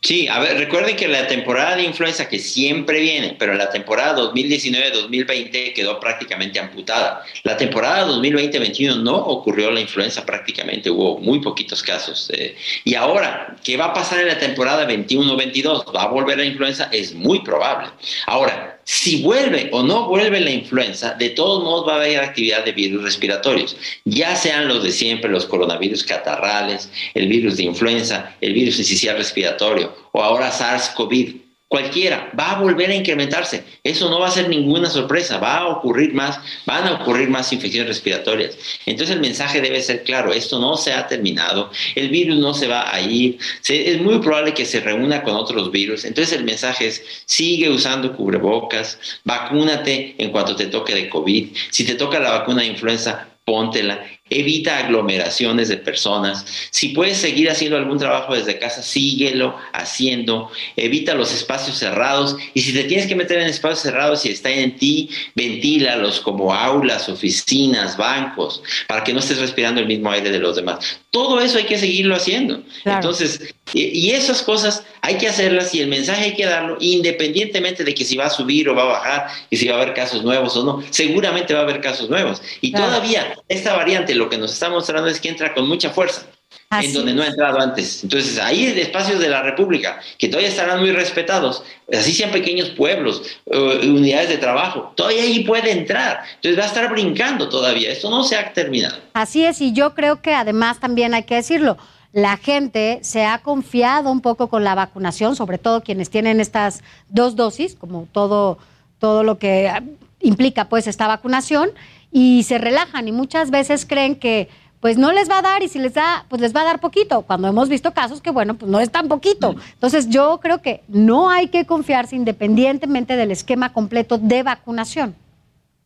[0.01, 4.15] Sí, a ver, recuerden que la temporada de influenza que siempre viene, pero la temporada
[4.33, 7.23] 2019-2020 quedó prácticamente amputada.
[7.43, 12.29] La temporada 2020-21 no ocurrió la influenza prácticamente, hubo muy poquitos casos.
[12.33, 15.93] eh, y ahora, ¿qué va a pasar en la temporada 21-22?
[15.93, 16.89] ¿Va a volver la influenza?
[16.91, 17.89] Es muy probable.
[18.25, 22.65] Ahora, si vuelve o no vuelve la influenza, de todos modos va a haber actividad
[22.65, 28.35] de virus respiratorios, ya sean los de siempre, los coronavirus catarrales, el virus de influenza,
[28.41, 31.39] el virus sincicial respiratorio o ahora SARS-CoV.
[31.69, 33.63] Cualquiera va a volver a incrementarse.
[33.83, 35.37] Eso no va a ser ninguna sorpresa.
[35.37, 38.57] Va a ocurrir más, van a ocurrir más infecciones respiratorias.
[38.87, 40.33] Entonces el mensaje debe ser claro.
[40.33, 41.69] Esto no se ha terminado.
[41.93, 43.37] El virus no se va a ir.
[43.67, 46.05] Es muy probable que se reúna con otros virus.
[46.05, 51.55] Entonces el mensaje es sigue usando cubrebocas, vacúnate en cuanto te toque de COVID.
[51.69, 56.45] Si te toca la vacuna de influenza, póntela, evita aglomeraciones de personas.
[56.71, 62.61] Si puedes seguir haciendo algún trabajo desde casa, síguelo haciendo, evita los espacios cerrados y
[62.61, 67.09] si te tienes que meter en espacios cerrados y está en ti, ventílalos como aulas,
[67.09, 70.99] oficinas, bancos, para que no estés respirando el mismo aire de los demás.
[71.11, 72.61] Todo eso hay que seguirlo haciendo.
[72.85, 77.83] Entonces, y, y esas cosas hay que hacerlas y el mensaje hay que darlo independientemente
[77.83, 79.93] de que si va a subir o va a bajar y si va a haber
[79.95, 80.83] casos nuevos o no.
[80.91, 82.41] Seguramente va a haber casos nuevos.
[82.61, 82.87] Y Claro.
[82.87, 86.27] todavía esta variante lo que nos está mostrando es que entra con mucha fuerza.
[86.71, 88.03] En donde no ha entrado antes.
[88.03, 92.69] Entonces, ahí en espacios de la República, que todavía estarán muy respetados, así sean pequeños
[92.69, 96.21] pueblos, unidades de trabajo, todavía ahí puede entrar.
[96.35, 97.91] Entonces va a estar brincando todavía.
[97.91, 98.97] Esto no se ha terminado.
[99.13, 101.77] Así es, y yo creo que además también hay que decirlo.
[102.11, 106.81] La gente se ha confiado un poco con la vacunación, sobre todo quienes tienen estas
[107.09, 108.57] dos dosis, como todo,
[108.99, 109.71] todo lo que
[110.19, 111.69] implica pues esta vacunación,
[112.11, 115.67] y se relajan y muchas veces creen que pues no les va a dar y
[115.67, 118.55] si les da, pues les va a dar poquito, cuando hemos visto casos que, bueno,
[118.55, 119.55] pues no es tan poquito.
[119.73, 125.15] Entonces yo creo que no hay que confiarse independientemente del esquema completo de vacunación.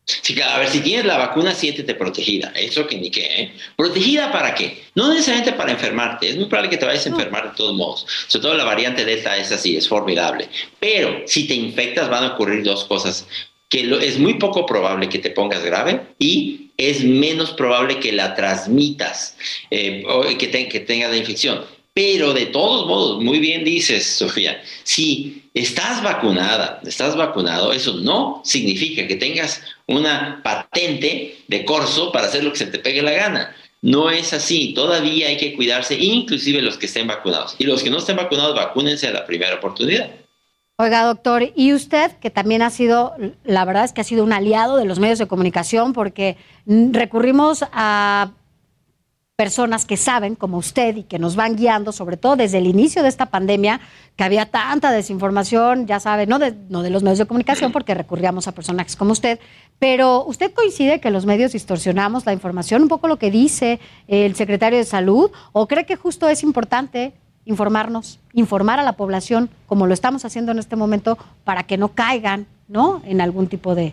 [0.06, 2.52] Sí, a ver, si tienes la vacuna, siéntete protegida.
[2.54, 3.52] Eso que ni qué, ¿eh?
[3.74, 4.84] ¿Protegida para qué?
[4.94, 6.28] No necesariamente para enfermarte.
[6.28, 8.06] Es muy probable que te vayas a enfermar de todos modos.
[8.28, 10.50] Sobre todo la variante Delta es así, es formidable.
[10.78, 13.26] Pero si te infectas, van a ocurrir dos cosas
[13.70, 18.34] que es muy poco probable que te pongas grave y es menos probable que la
[18.34, 19.36] transmitas
[19.70, 21.64] eh, o que, que tengas la infección.
[21.94, 28.42] Pero de todos modos, muy bien dices, Sofía, si estás vacunada, estás vacunado, eso no
[28.44, 33.12] significa que tengas una patente de corso para hacer lo que se te pegue la
[33.12, 33.56] gana.
[33.80, 37.54] No es así, todavía hay que cuidarse, inclusive los que estén vacunados.
[37.58, 40.10] Y los que no estén vacunados, vacúnense a la primera oportunidad.
[40.76, 43.14] Oiga, doctor, y usted, que también ha sido,
[43.44, 47.64] la verdad es que ha sido un aliado de los medios de comunicación, porque recurrimos
[47.70, 48.32] a
[49.36, 53.04] personas que saben, como usted, y que nos van guiando, sobre todo desde el inicio
[53.04, 53.80] de esta pandemia,
[54.16, 57.94] que había tanta desinformación, ya sabe, no de, no de los medios de comunicación, porque
[57.94, 59.38] recurríamos a personajes como usted,
[59.78, 64.34] pero ¿usted coincide que los medios distorsionamos la información, un poco lo que dice el
[64.34, 67.12] secretario de Salud, o cree que justo es importante
[67.46, 71.94] informarnos, informar a la población, como lo estamos haciendo en este momento, para que no
[71.94, 73.02] caigan, ¿no?
[73.04, 73.92] En algún tipo de...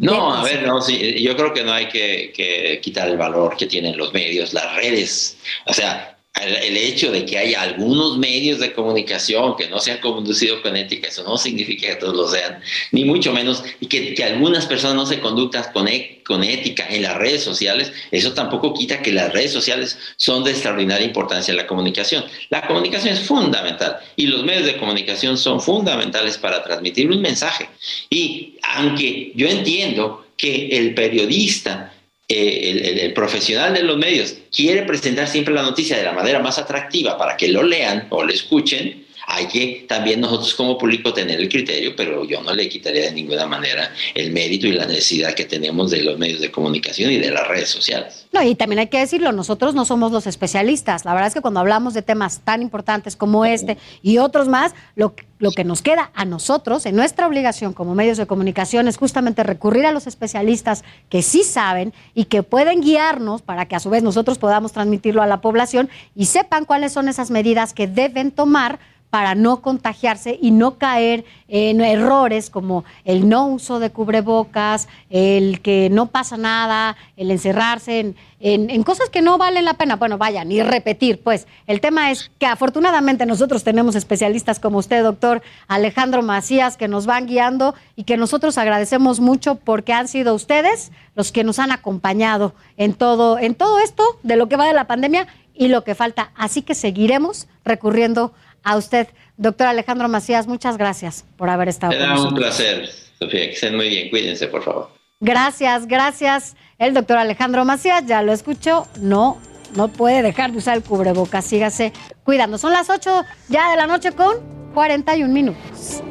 [0.00, 3.56] no, a ver, no, sí, yo creo que no hay que, que quitar el valor
[3.56, 5.36] que tienen los medios, las redes.
[5.66, 10.60] O sea, el, hecho de que haya algunos medios de comunicación que no sean conducidos
[10.60, 12.60] con ética, eso no significa que todos lo sean,
[12.92, 16.86] ni mucho menos, y que, que algunas personas no se conductan con, e, con ética
[16.88, 21.52] en las redes sociales, eso tampoco quita que las redes sociales son de extraordinaria importancia
[21.52, 22.24] en la comunicación.
[22.48, 27.68] La comunicación es fundamental y los medios de comunicación son fundamentales para transmitir un mensaje.
[28.08, 31.89] Y aunque yo entiendo que el periodista
[32.32, 36.58] eh, el, profesional de los medios quiere presentar siempre la noticia de la manera más
[36.58, 41.40] atractiva para que lo lean o lo escuchen, hay que también nosotros como público tener
[41.40, 45.34] el criterio, pero yo no le quitaría de ninguna manera el mérito y la necesidad
[45.34, 48.26] que tenemos de los medios de comunicación y de las redes sociales.
[48.32, 51.04] No, y también hay que decirlo, nosotros no somos los especialistas.
[51.04, 54.74] La verdad es que cuando hablamos de temas tan importantes como este y otros más,
[54.96, 58.96] lo, lo que nos queda a nosotros, en nuestra obligación como medios de comunicación, es
[58.96, 63.80] justamente recurrir a los especialistas que sí saben y que pueden guiarnos para que a
[63.80, 67.86] su vez nosotros podamos transmitirlo a la población y sepan cuáles son esas medidas que
[67.86, 68.80] deben tomar
[69.10, 75.60] para no contagiarse y no caer en errores como el no uso de cubrebocas, el
[75.60, 79.96] que no pasa nada, el encerrarse en, cosas que no valen la pena.
[79.96, 85.02] Bueno, vaya, ni repetir, pues el tema es que afortunadamente nosotros tenemos especialistas como usted,
[85.02, 90.34] doctor Alejandro Macías, que nos van guiando y que nosotros agradecemos mucho porque han sido
[90.34, 94.66] ustedes los que nos han acompañado en todo, en todo esto de lo que va
[94.66, 96.30] de la pandemia y lo que falta.
[96.36, 102.08] Así que seguiremos recurriendo a usted, doctor Alejandro Macías, muchas gracias por haber estado con
[102.08, 102.32] nosotros.
[102.32, 102.88] un placer,
[103.18, 104.90] Sofía, que estén muy bien, cuídense, por favor.
[105.20, 106.56] Gracias, gracias.
[106.78, 109.38] El doctor Alejandro Macías, ya lo escuchó, no,
[109.76, 111.92] no puede dejar de usar el cubrebocas, sígase
[112.24, 112.58] cuidando.
[112.58, 114.36] Son las 8 ya de la noche con
[114.74, 116.02] 41 minutos.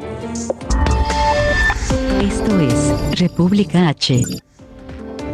[2.20, 4.22] Esto es República H.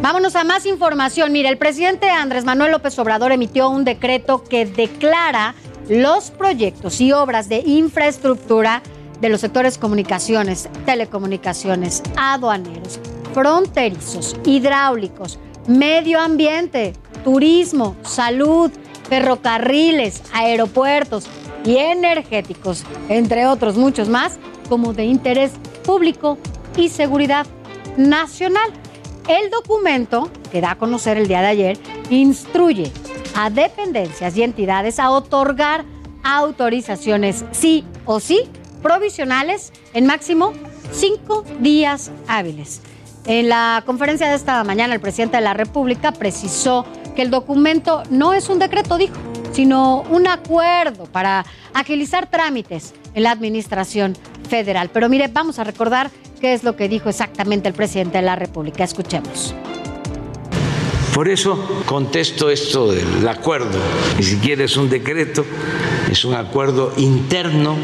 [0.03, 1.33] Vámonos a más información.
[1.33, 5.55] Mire, el presidente Andrés Manuel López Obrador emitió un decreto que declara
[5.89, 8.83] los proyectos y obras de infraestructura
[9.21, 13.01] de los sectores comunicaciones, telecomunicaciones, aduaneros,
[13.33, 16.93] fronterizos, hidráulicos, medio ambiente,
[17.25, 18.71] turismo, salud,
[19.09, 21.27] ferrocarriles, aeropuertos
[21.65, 25.53] y energéticos, entre otros muchos más, como de interés
[25.85, 26.39] público
[26.77, 27.47] y seguridad
[27.97, 28.71] nacional.
[29.29, 31.79] El documento, que da a conocer el día de ayer,
[32.11, 32.93] instruye
[33.37, 35.85] a dependencias y entidades a otorgar
[36.25, 38.41] autorizaciones sí o sí
[38.83, 40.53] provisionales en máximo
[40.93, 42.81] cinco días hábiles.
[43.27, 48.05] En la conferencia de esta mañana, el presidente de la República precisó que el documento
[48.11, 49.17] no es un decreto, dijo,
[49.53, 54.17] sino un acuerdo para agilizar trámites en la administración
[54.49, 54.91] federal.
[54.93, 56.11] Pero mire, vamos a recordar
[56.41, 58.85] qué es lo que dijo exactamente el presidente de la República.
[58.85, 59.55] Escuchemos.
[61.17, 63.79] Por eso contesto esto del acuerdo,
[64.19, 65.47] ni siquiera es un decreto,
[66.11, 67.75] es un acuerdo interno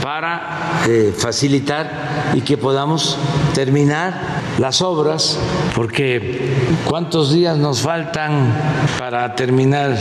[0.00, 3.18] para eh, facilitar y que podamos
[3.54, 5.36] terminar las obras,
[5.74, 8.54] porque ¿cuántos días nos faltan
[9.00, 9.98] para terminar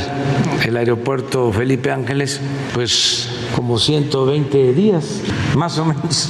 [0.63, 2.39] el aeropuerto Felipe Ángeles?
[2.75, 5.21] Pues como 120 días,
[5.55, 6.29] más o menos.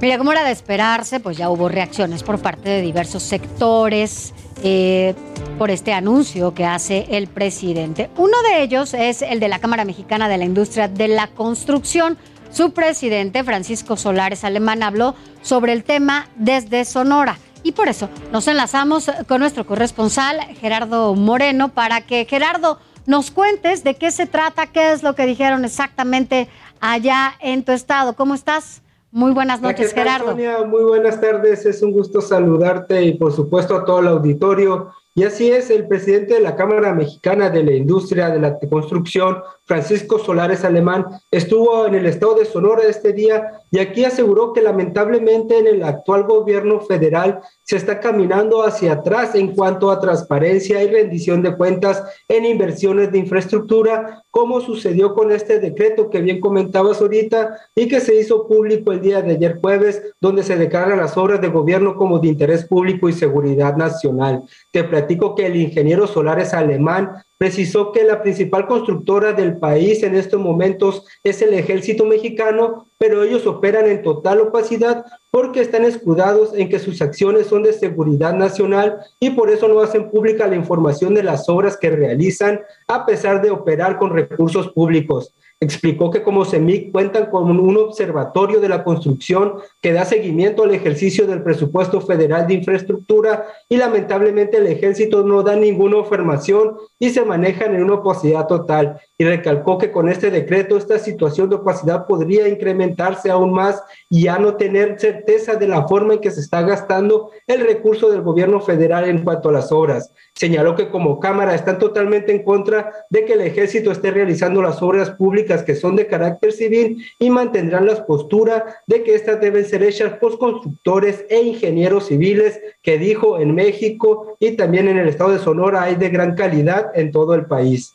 [0.00, 4.32] Mira, como era de esperarse, pues ya hubo reacciones por parte de diversos sectores
[4.62, 5.14] eh,
[5.58, 8.08] por este anuncio que hace el presidente.
[8.16, 12.16] Uno de ellos es el de la Cámara Mexicana de la Industria de la Construcción.
[12.52, 17.36] Su presidente, Francisco Solares Alemán, habló sobre el tema desde Sonora.
[17.64, 23.82] Y por eso nos enlazamos con nuestro corresponsal, Gerardo Moreno, para que Gerardo nos cuentes
[23.82, 26.48] de qué se trata, qué es lo que dijeron exactamente
[26.80, 28.14] allá en tu estado.
[28.14, 28.82] ¿Cómo estás?
[29.10, 30.32] Muy buenas noches, Gerardo.
[30.32, 34.92] Sonia, muy buenas tardes, es un gusto saludarte y por supuesto a todo el auditorio.
[35.14, 39.38] Y así es, el presidente de la Cámara Mexicana de la Industria de la Construcción,
[39.64, 44.62] Francisco Solares Alemán, estuvo en el estado de Sonora este día y aquí aseguró que
[44.62, 50.82] lamentablemente en el actual gobierno federal se está caminando hacia atrás en cuanto a transparencia
[50.82, 56.40] y rendición de cuentas en inversiones de infraestructura, como sucedió con este decreto que bien
[56.40, 60.98] comentabas ahorita y que se hizo público el día de ayer jueves, donde se declaran
[60.98, 64.44] las obras de gobierno como de interés público y seguridad nacional.
[64.72, 70.16] Te platico que el ingeniero Solares Alemán precisó que la principal constructora del país en
[70.16, 76.52] estos momentos es el ejército mexicano, pero ellos operan en total opacidad porque están escudados
[76.54, 80.56] en que sus acciones son de seguridad nacional y por eso no hacen pública la
[80.56, 85.32] información de las obras que realizan a pesar de operar con recursos públicos.
[85.60, 90.72] Explicó que como CEMIC cuentan con un observatorio de la construcción que da seguimiento al
[90.72, 97.10] ejercicio del presupuesto federal de infraestructura y lamentablemente el ejército no da ninguna información y
[97.10, 99.00] se manejan en una opacidad total.
[99.16, 104.24] Y recalcó que con este decreto esta situación de opacidad podría incrementarse aún más y
[104.24, 108.22] ya no tener certeza de la forma en que se está gastando el recurso del
[108.22, 110.12] gobierno federal en cuanto a las obras.
[110.34, 114.80] Señaló que como Cámara están totalmente en contra de que el ejército esté realizando las
[114.82, 119.64] obras públicas que son de carácter civil y mantendrán la postura de que estas deben
[119.64, 125.08] ser hechas por constructores e ingenieros civiles que dijo en México y también en el
[125.08, 127.94] estado de Sonora hay de gran calidad en todo el país.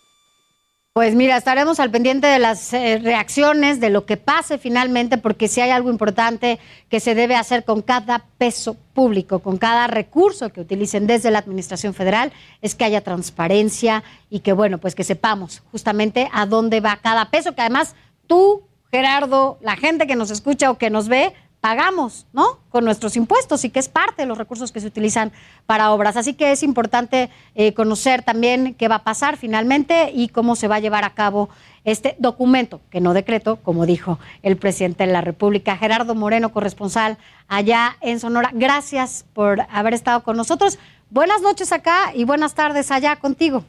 [0.93, 5.47] Pues mira, estaremos al pendiente de las eh, reacciones, de lo que pase finalmente, porque
[5.47, 10.49] si hay algo importante que se debe hacer con cada peso público, con cada recurso
[10.49, 15.03] que utilicen desde la Administración Federal, es que haya transparencia y que, bueno, pues que
[15.03, 17.95] sepamos justamente a dónde va cada peso, que además
[18.27, 18.61] tú,
[18.91, 22.59] Gerardo, la gente que nos escucha o que nos ve, pagamos, ¿no?
[22.71, 25.31] Con nuestros impuestos y que es parte de los recursos que se utilizan
[25.65, 26.17] para obras.
[26.17, 30.67] Así que es importante eh, conocer también qué va a pasar finalmente y cómo se
[30.67, 31.47] va a llevar a cabo
[31.85, 37.17] este documento, que no decreto, como dijo el presidente de la República, Gerardo Moreno, corresponsal
[37.47, 38.49] allá en Sonora.
[38.51, 40.77] Gracias por haber estado con nosotros.
[41.11, 43.63] Buenas noches acá y buenas tardes allá contigo.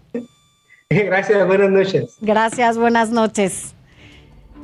[0.91, 2.17] Gracias, buenas noches.
[2.21, 3.77] Gracias, buenas noches.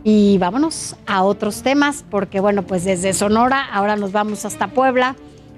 [0.03, 5.17] Y vámonos a otros temas, porque bueno, pues desde Sonora ahora nos vamos hasta Puebla,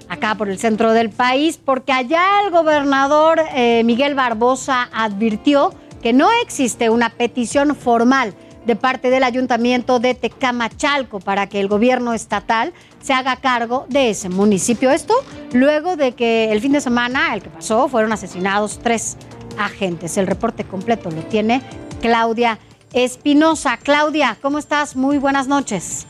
[0.09, 6.11] acá por el centro del país, porque allá el gobernador eh, Miguel Barbosa advirtió que
[6.11, 8.33] no existe una petición formal
[8.65, 14.09] de parte del ayuntamiento de Tecamachalco para que el gobierno estatal se haga cargo de
[14.09, 14.91] ese municipio.
[14.91, 15.13] Esto
[15.53, 19.17] luego de que el fin de semana, el que pasó, fueron asesinados tres
[19.57, 20.17] agentes.
[20.17, 21.61] El reporte completo lo tiene
[22.01, 22.59] Claudia
[22.93, 23.77] Espinosa.
[23.77, 24.95] Claudia, ¿cómo estás?
[24.95, 26.05] Muy buenas noches.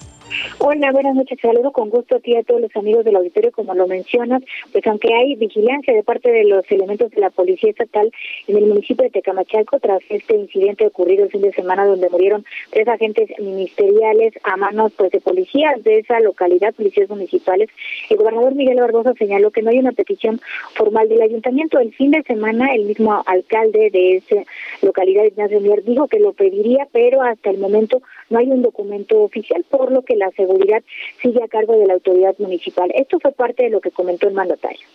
[0.59, 1.39] Hola, buenas noches.
[1.41, 4.85] Saludo con gusto a ti a todos los amigos del auditorio, como lo mencionas, pues
[4.87, 8.11] aunque hay vigilancia de parte de los elementos de la Policía Estatal
[8.47, 12.45] en el municipio de Tecamachalco tras este incidente ocurrido el fin de semana donde murieron
[12.71, 17.69] tres agentes ministeriales a manos pues de policías de esa localidad, policías municipales,
[18.09, 20.41] el gobernador Miguel Barbosa señaló que no hay una petición
[20.75, 21.79] formal del ayuntamiento.
[21.79, 24.43] El fin de semana el mismo alcalde de esa
[24.81, 29.21] localidad, Ignacio Mier, dijo que lo pediría, pero hasta el momento no hay un documento
[29.21, 30.83] oficial, por lo que la seguridad
[31.21, 32.91] sigue a cargo de la autoridad municipal.
[32.95, 34.87] Esto fue parte de lo que comentó el mandatario.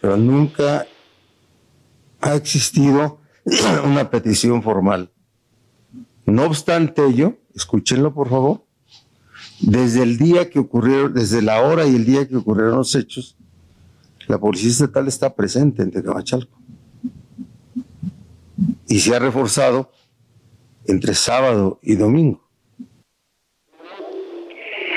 [0.00, 0.86] Pero nunca
[2.20, 3.20] ha existido
[3.84, 5.10] una petición formal.
[6.26, 8.64] No obstante ello, escúchenlo por favor,
[9.60, 13.36] desde el día que ocurrieron, desde la hora y el día que ocurrieron los hechos,
[14.26, 16.58] la Policía Estatal está presente en Tecamachalco.
[18.88, 19.90] Y se ha reforzado
[20.86, 22.43] entre sábado y domingo.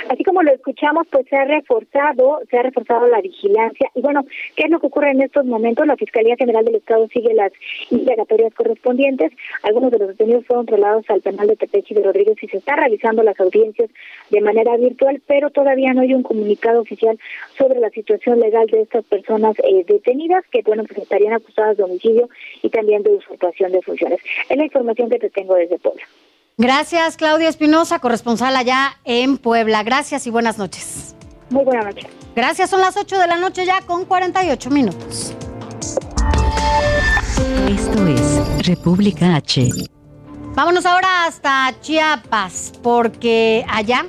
[0.09, 3.89] Así como lo escuchamos, pues se ha reforzado, se ha reforzado la vigilancia.
[3.93, 5.85] Y bueno, ¿qué es lo que ocurre en estos momentos?
[5.85, 7.51] La Fiscalía General del Estado sigue las
[7.89, 9.31] indagatorias correspondientes.
[9.63, 12.75] Algunos de los detenidos fueron trasladados al penal de Tepechi de Rodríguez y se está
[12.75, 13.89] realizando las audiencias
[14.29, 17.19] de manera virtual, pero todavía no hay un comunicado oficial
[17.57, 21.83] sobre la situación legal de estas personas eh, detenidas, que bueno, pues estarían acusadas de
[21.83, 22.29] homicidio
[22.61, 24.19] y también de usurpación de funciones.
[24.49, 26.03] Es la información que te tengo desde Puebla.
[26.59, 29.83] Gracias, Claudia Espinosa, corresponsal allá en Puebla.
[29.83, 31.13] Gracias y buenas noches.
[31.51, 32.07] Muy buenas noches.
[32.35, 35.35] Gracias, son las 8 de la noche ya con 48 minutos.
[37.69, 39.69] Esto es República H.
[40.55, 44.07] Vámonos ahora hasta Chiapas, porque allá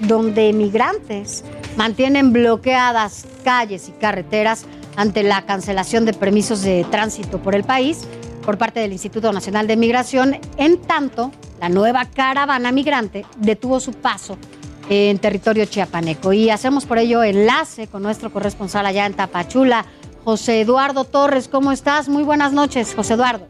[0.00, 1.44] donde migrantes
[1.78, 4.66] mantienen bloqueadas calles y carreteras
[4.96, 8.06] ante la cancelación de permisos de tránsito por el país
[8.46, 13.92] por parte del Instituto Nacional de Migración, en tanto la nueva caravana migrante detuvo su
[13.92, 14.38] paso
[14.88, 16.32] en territorio chiapaneco.
[16.32, 19.84] Y hacemos por ello enlace con nuestro corresponsal allá en Tapachula,
[20.24, 21.48] José Eduardo Torres.
[21.48, 22.08] ¿Cómo estás?
[22.08, 23.48] Muy buenas noches, José Eduardo.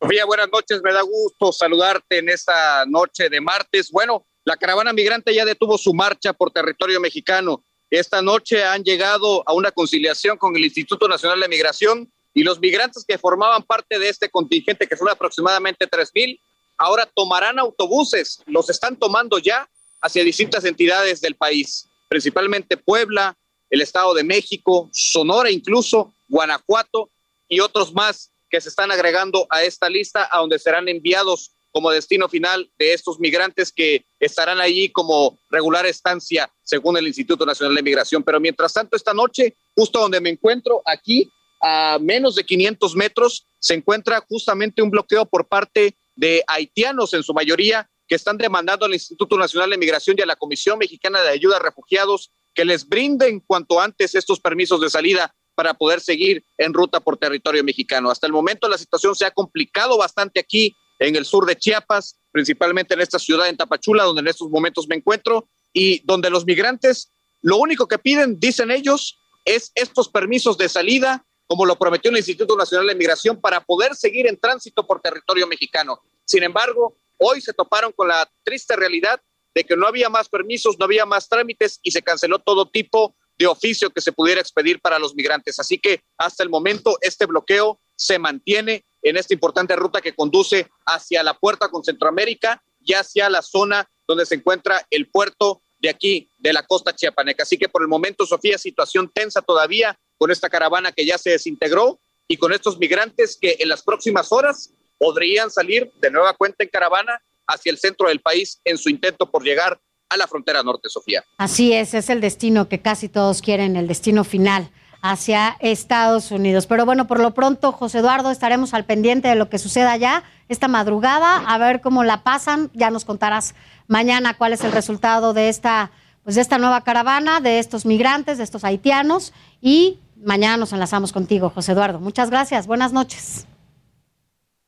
[0.00, 0.80] Sofía, buenas noches.
[0.82, 3.90] Me da gusto saludarte en esta noche de martes.
[3.90, 7.62] Bueno, la caravana migrante ya detuvo su marcha por territorio mexicano.
[7.90, 12.60] Esta noche han llegado a una conciliación con el Instituto Nacional de Migración y los
[12.60, 16.40] migrantes que formaban parte de este contingente, que son aproximadamente 3.000,
[16.78, 19.68] ahora tomarán autobuses, los están tomando ya
[20.00, 23.36] hacia distintas entidades del país, principalmente Puebla,
[23.70, 27.10] el Estado de México, Sonora incluso, Guanajuato
[27.48, 31.90] y otros más que se están agregando a esta lista, a donde serán enviados como
[31.90, 37.74] destino final de estos migrantes que estarán allí como regular estancia, según el Instituto Nacional
[37.74, 38.22] de Migración.
[38.22, 43.46] Pero mientras tanto, esta noche, justo donde me encuentro, aquí, a menos de 500 metros,
[43.58, 48.84] se encuentra justamente un bloqueo por parte de haitianos, en su mayoría, que están demandando
[48.84, 52.64] al Instituto Nacional de Migración y a la Comisión Mexicana de Ayuda a Refugiados que
[52.64, 57.64] les brinden cuanto antes estos permisos de salida para poder seguir en ruta por territorio
[57.64, 58.10] mexicano.
[58.10, 62.18] Hasta el momento la situación se ha complicado bastante aquí en el sur de Chiapas,
[62.30, 66.44] principalmente en esta ciudad, en Tapachula, donde en estos momentos me encuentro, y donde los
[66.44, 72.10] migrantes lo único que piden, dicen ellos, es estos permisos de salida, como lo prometió
[72.10, 76.00] el Instituto Nacional de Migración, para poder seguir en tránsito por territorio mexicano.
[76.24, 79.20] Sin embargo, hoy se toparon con la triste realidad
[79.54, 83.14] de que no había más permisos, no había más trámites y se canceló todo tipo
[83.38, 85.58] de oficio que se pudiera expedir para los migrantes.
[85.58, 90.68] Así que hasta el momento este bloqueo se mantiene en esta importante ruta que conduce
[90.86, 95.90] hacia la puerta con Centroamérica y hacia la zona donde se encuentra el puerto de
[95.90, 97.42] aquí, de la costa chiapaneca.
[97.42, 101.30] Así que por el momento, Sofía, situación tensa todavía con esta caravana que ya se
[101.30, 101.98] desintegró
[102.28, 106.70] y con estos migrantes que en las próximas horas podrían salir de nueva cuenta en
[106.70, 110.88] caravana hacia el centro del país en su intento por llegar a la frontera norte,
[110.88, 111.24] Sofía.
[111.38, 114.70] Así es, es el destino que casi todos quieren, el destino final
[115.02, 116.68] hacia Estados Unidos.
[116.68, 120.22] Pero bueno, por lo pronto, José Eduardo, estaremos al pendiente de lo que suceda allá
[120.48, 122.70] esta madrugada, a ver cómo la pasan.
[122.74, 123.56] Ya nos contarás
[123.88, 125.90] mañana cuál es el resultado de esta,
[126.22, 129.32] pues de esta nueva caravana, de estos migrantes, de estos haitianos.
[129.60, 132.00] Y mañana nos enlazamos contigo, José Eduardo.
[132.00, 132.66] Muchas gracias.
[132.66, 133.46] Buenas noches.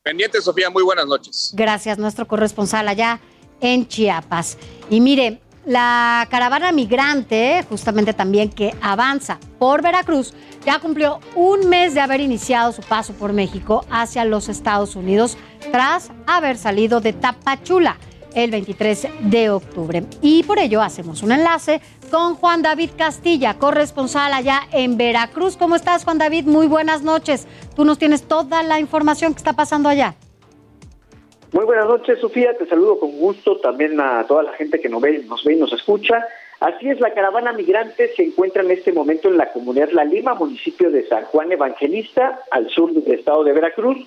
[0.03, 0.69] Pendiente, Sofía.
[0.69, 1.51] Muy buenas noches.
[1.55, 3.19] Gracias, nuestro corresponsal allá
[3.59, 4.57] en Chiapas.
[4.89, 10.33] Y mire, la caravana migrante, justamente también que avanza por Veracruz,
[10.63, 15.37] ya cumplió un mes de haber iniciado su paso por México hacia los Estados Unidos
[15.71, 17.97] tras haber salido de Tapachula
[18.35, 20.05] el 23 de octubre.
[20.21, 25.57] Y por ello hacemos un enlace con Juan David Castilla, corresponsal allá en Veracruz.
[25.57, 26.45] ¿Cómo estás, Juan David?
[26.45, 27.47] Muy buenas noches.
[27.75, 30.15] Tú nos tienes toda la información que está pasando allá.
[31.51, 32.57] Muy buenas noches, Sofía.
[32.57, 35.59] Te saludo con gusto también a toda la gente que nos ve, nos ve y
[35.59, 36.25] nos escucha.
[36.59, 40.33] Así es, la caravana migrante se encuentra en este momento en la comunidad La Lima,
[40.33, 43.97] municipio de San Juan Evangelista, al sur del estado de Veracruz,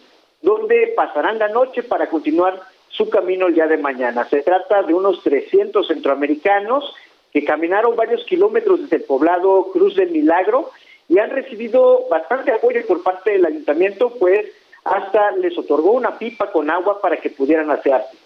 [0.43, 4.27] donde pasarán la noche para continuar su camino el día de mañana.
[4.29, 6.95] Se trata de unos 300 centroamericanos
[7.33, 10.71] que caminaron varios kilómetros desde el poblado Cruz del Milagro
[11.09, 14.47] y han recibido bastante apoyo por parte del ayuntamiento, pues
[14.85, 18.17] hasta les otorgó una pipa con agua para que pudieran asearse.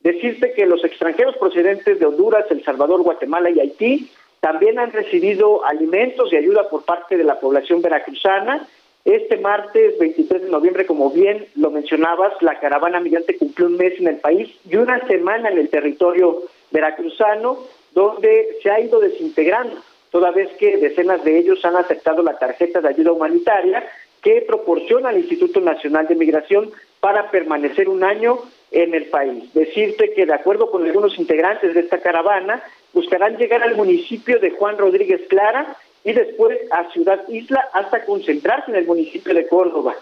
[0.00, 5.64] Decirte que los extranjeros procedentes de Honduras, El Salvador, Guatemala y Haití también han recibido
[5.66, 8.66] alimentos y ayuda por parte de la población veracruzana.
[9.04, 13.98] Este martes 23 de noviembre, como bien lo mencionabas, la caravana migrante cumplió un mes
[13.98, 17.58] en el país y una semana en el territorio veracruzano,
[17.92, 19.76] donde se ha ido desintegrando,
[20.10, 23.88] toda vez que decenas de ellos han aceptado la tarjeta de ayuda humanitaria
[24.22, 26.70] que proporciona el Instituto Nacional de Migración
[27.00, 28.38] para permanecer un año
[28.70, 29.52] en el país.
[29.54, 32.62] Decirte que de acuerdo con algunos integrantes de esta caravana,
[32.92, 38.70] buscarán llegar al municipio de Juan Rodríguez Clara y después a Ciudad Isla hasta concentrarse
[38.70, 39.94] en el municipio de Córdoba.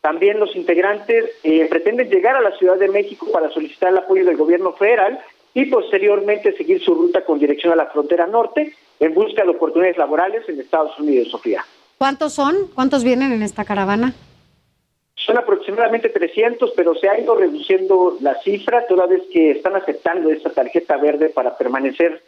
[0.00, 4.24] También los integrantes eh, pretenden llegar a la Ciudad de México para solicitar el apoyo
[4.24, 5.18] del gobierno federal
[5.54, 9.96] y posteriormente seguir su ruta con dirección a la frontera norte en busca de oportunidades
[9.96, 11.64] laborales en Estados Unidos, Sofía.
[11.96, 12.68] ¿Cuántos son?
[12.74, 14.14] ¿Cuántos vienen en esta caravana?
[15.16, 20.30] Son aproximadamente 300, pero se ha ido reduciendo la cifra toda vez que están aceptando
[20.30, 22.20] esta tarjeta verde para permanecer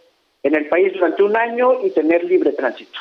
[0.43, 2.99] en el país durante un año y tener libre tránsito.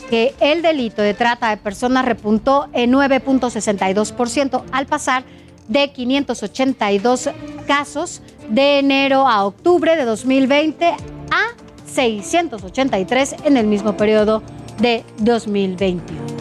[0.10, 5.24] que el delito de trata de personas repuntó en 9.62% al pasar
[5.68, 7.30] de 582
[7.68, 10.96] casos de enero a octubre de 2020 a
[11.86, 14.44] 683 en el mismo periodo
[14.80, 16.35] de 2021.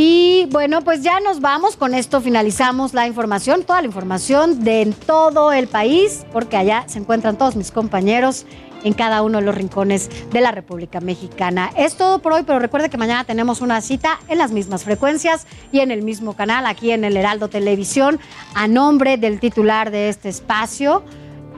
[0.00, 4.94] Y bueno, pues ya nos vamos, con esto finalizamos la información, toda la información de
[5.06, 8.46] todo el país, porque allá se encuentran todos mis compañeros
[8.84, 11.72] en cada uno de los rincones de la República Mexicana.
[11.76, 15.48] Es todo por hoy, pero recuerde que mañana tenemos una cita en las mismas frecuencias
[15.72, 18.20] y en el mismo canal, aquí en el Heraldo Televisión,
[18.54, 21.02] a nombre del titular de este espacio.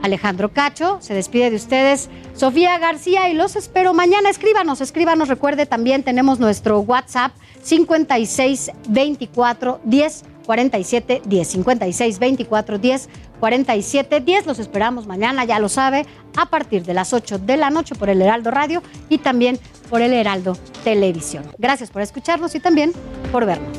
[0.01, 4.29] Alejandro Cacho, se despide de ustedes Sofía García y los espero mañana.
[4.29, 5.27] Escríbanos, escríbanos.
[5.27, 7.31] Recuerde también tenemos nuestro WhatsApp
[7.61, 14.45] 56 24 10 47 10 56 24 10 47 10.
[14.45, 16.05] Los esperamos mañana, ya lo sabe,
[16.37, 20.01] a partir de las 8 de la noche por el Heraldo Radio y también por
[20.01, 21.45] el Heraldo Televisión.
[21.57, 22.93] Gracias por escucharnos y también
[23.31, 23.77] por vernos.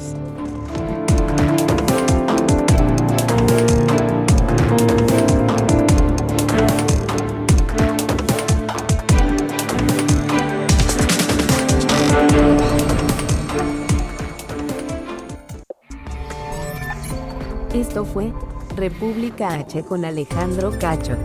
[17.74, 18.30] Esto fue
[18.76, 21.16] República H con Alejandro Cacho.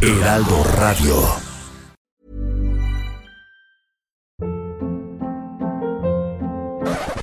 [0.00, 1.16] Heraldo Radio.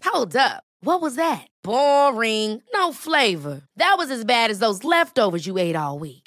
[0.03, 0.63] Hold up.
[0.81, 1.47] What was that?
[1.63, 2.61] Boring.
[2.73, 3.61] No flavor.
[3.77, 6.26] That was as bad as those leftovers you ate all week.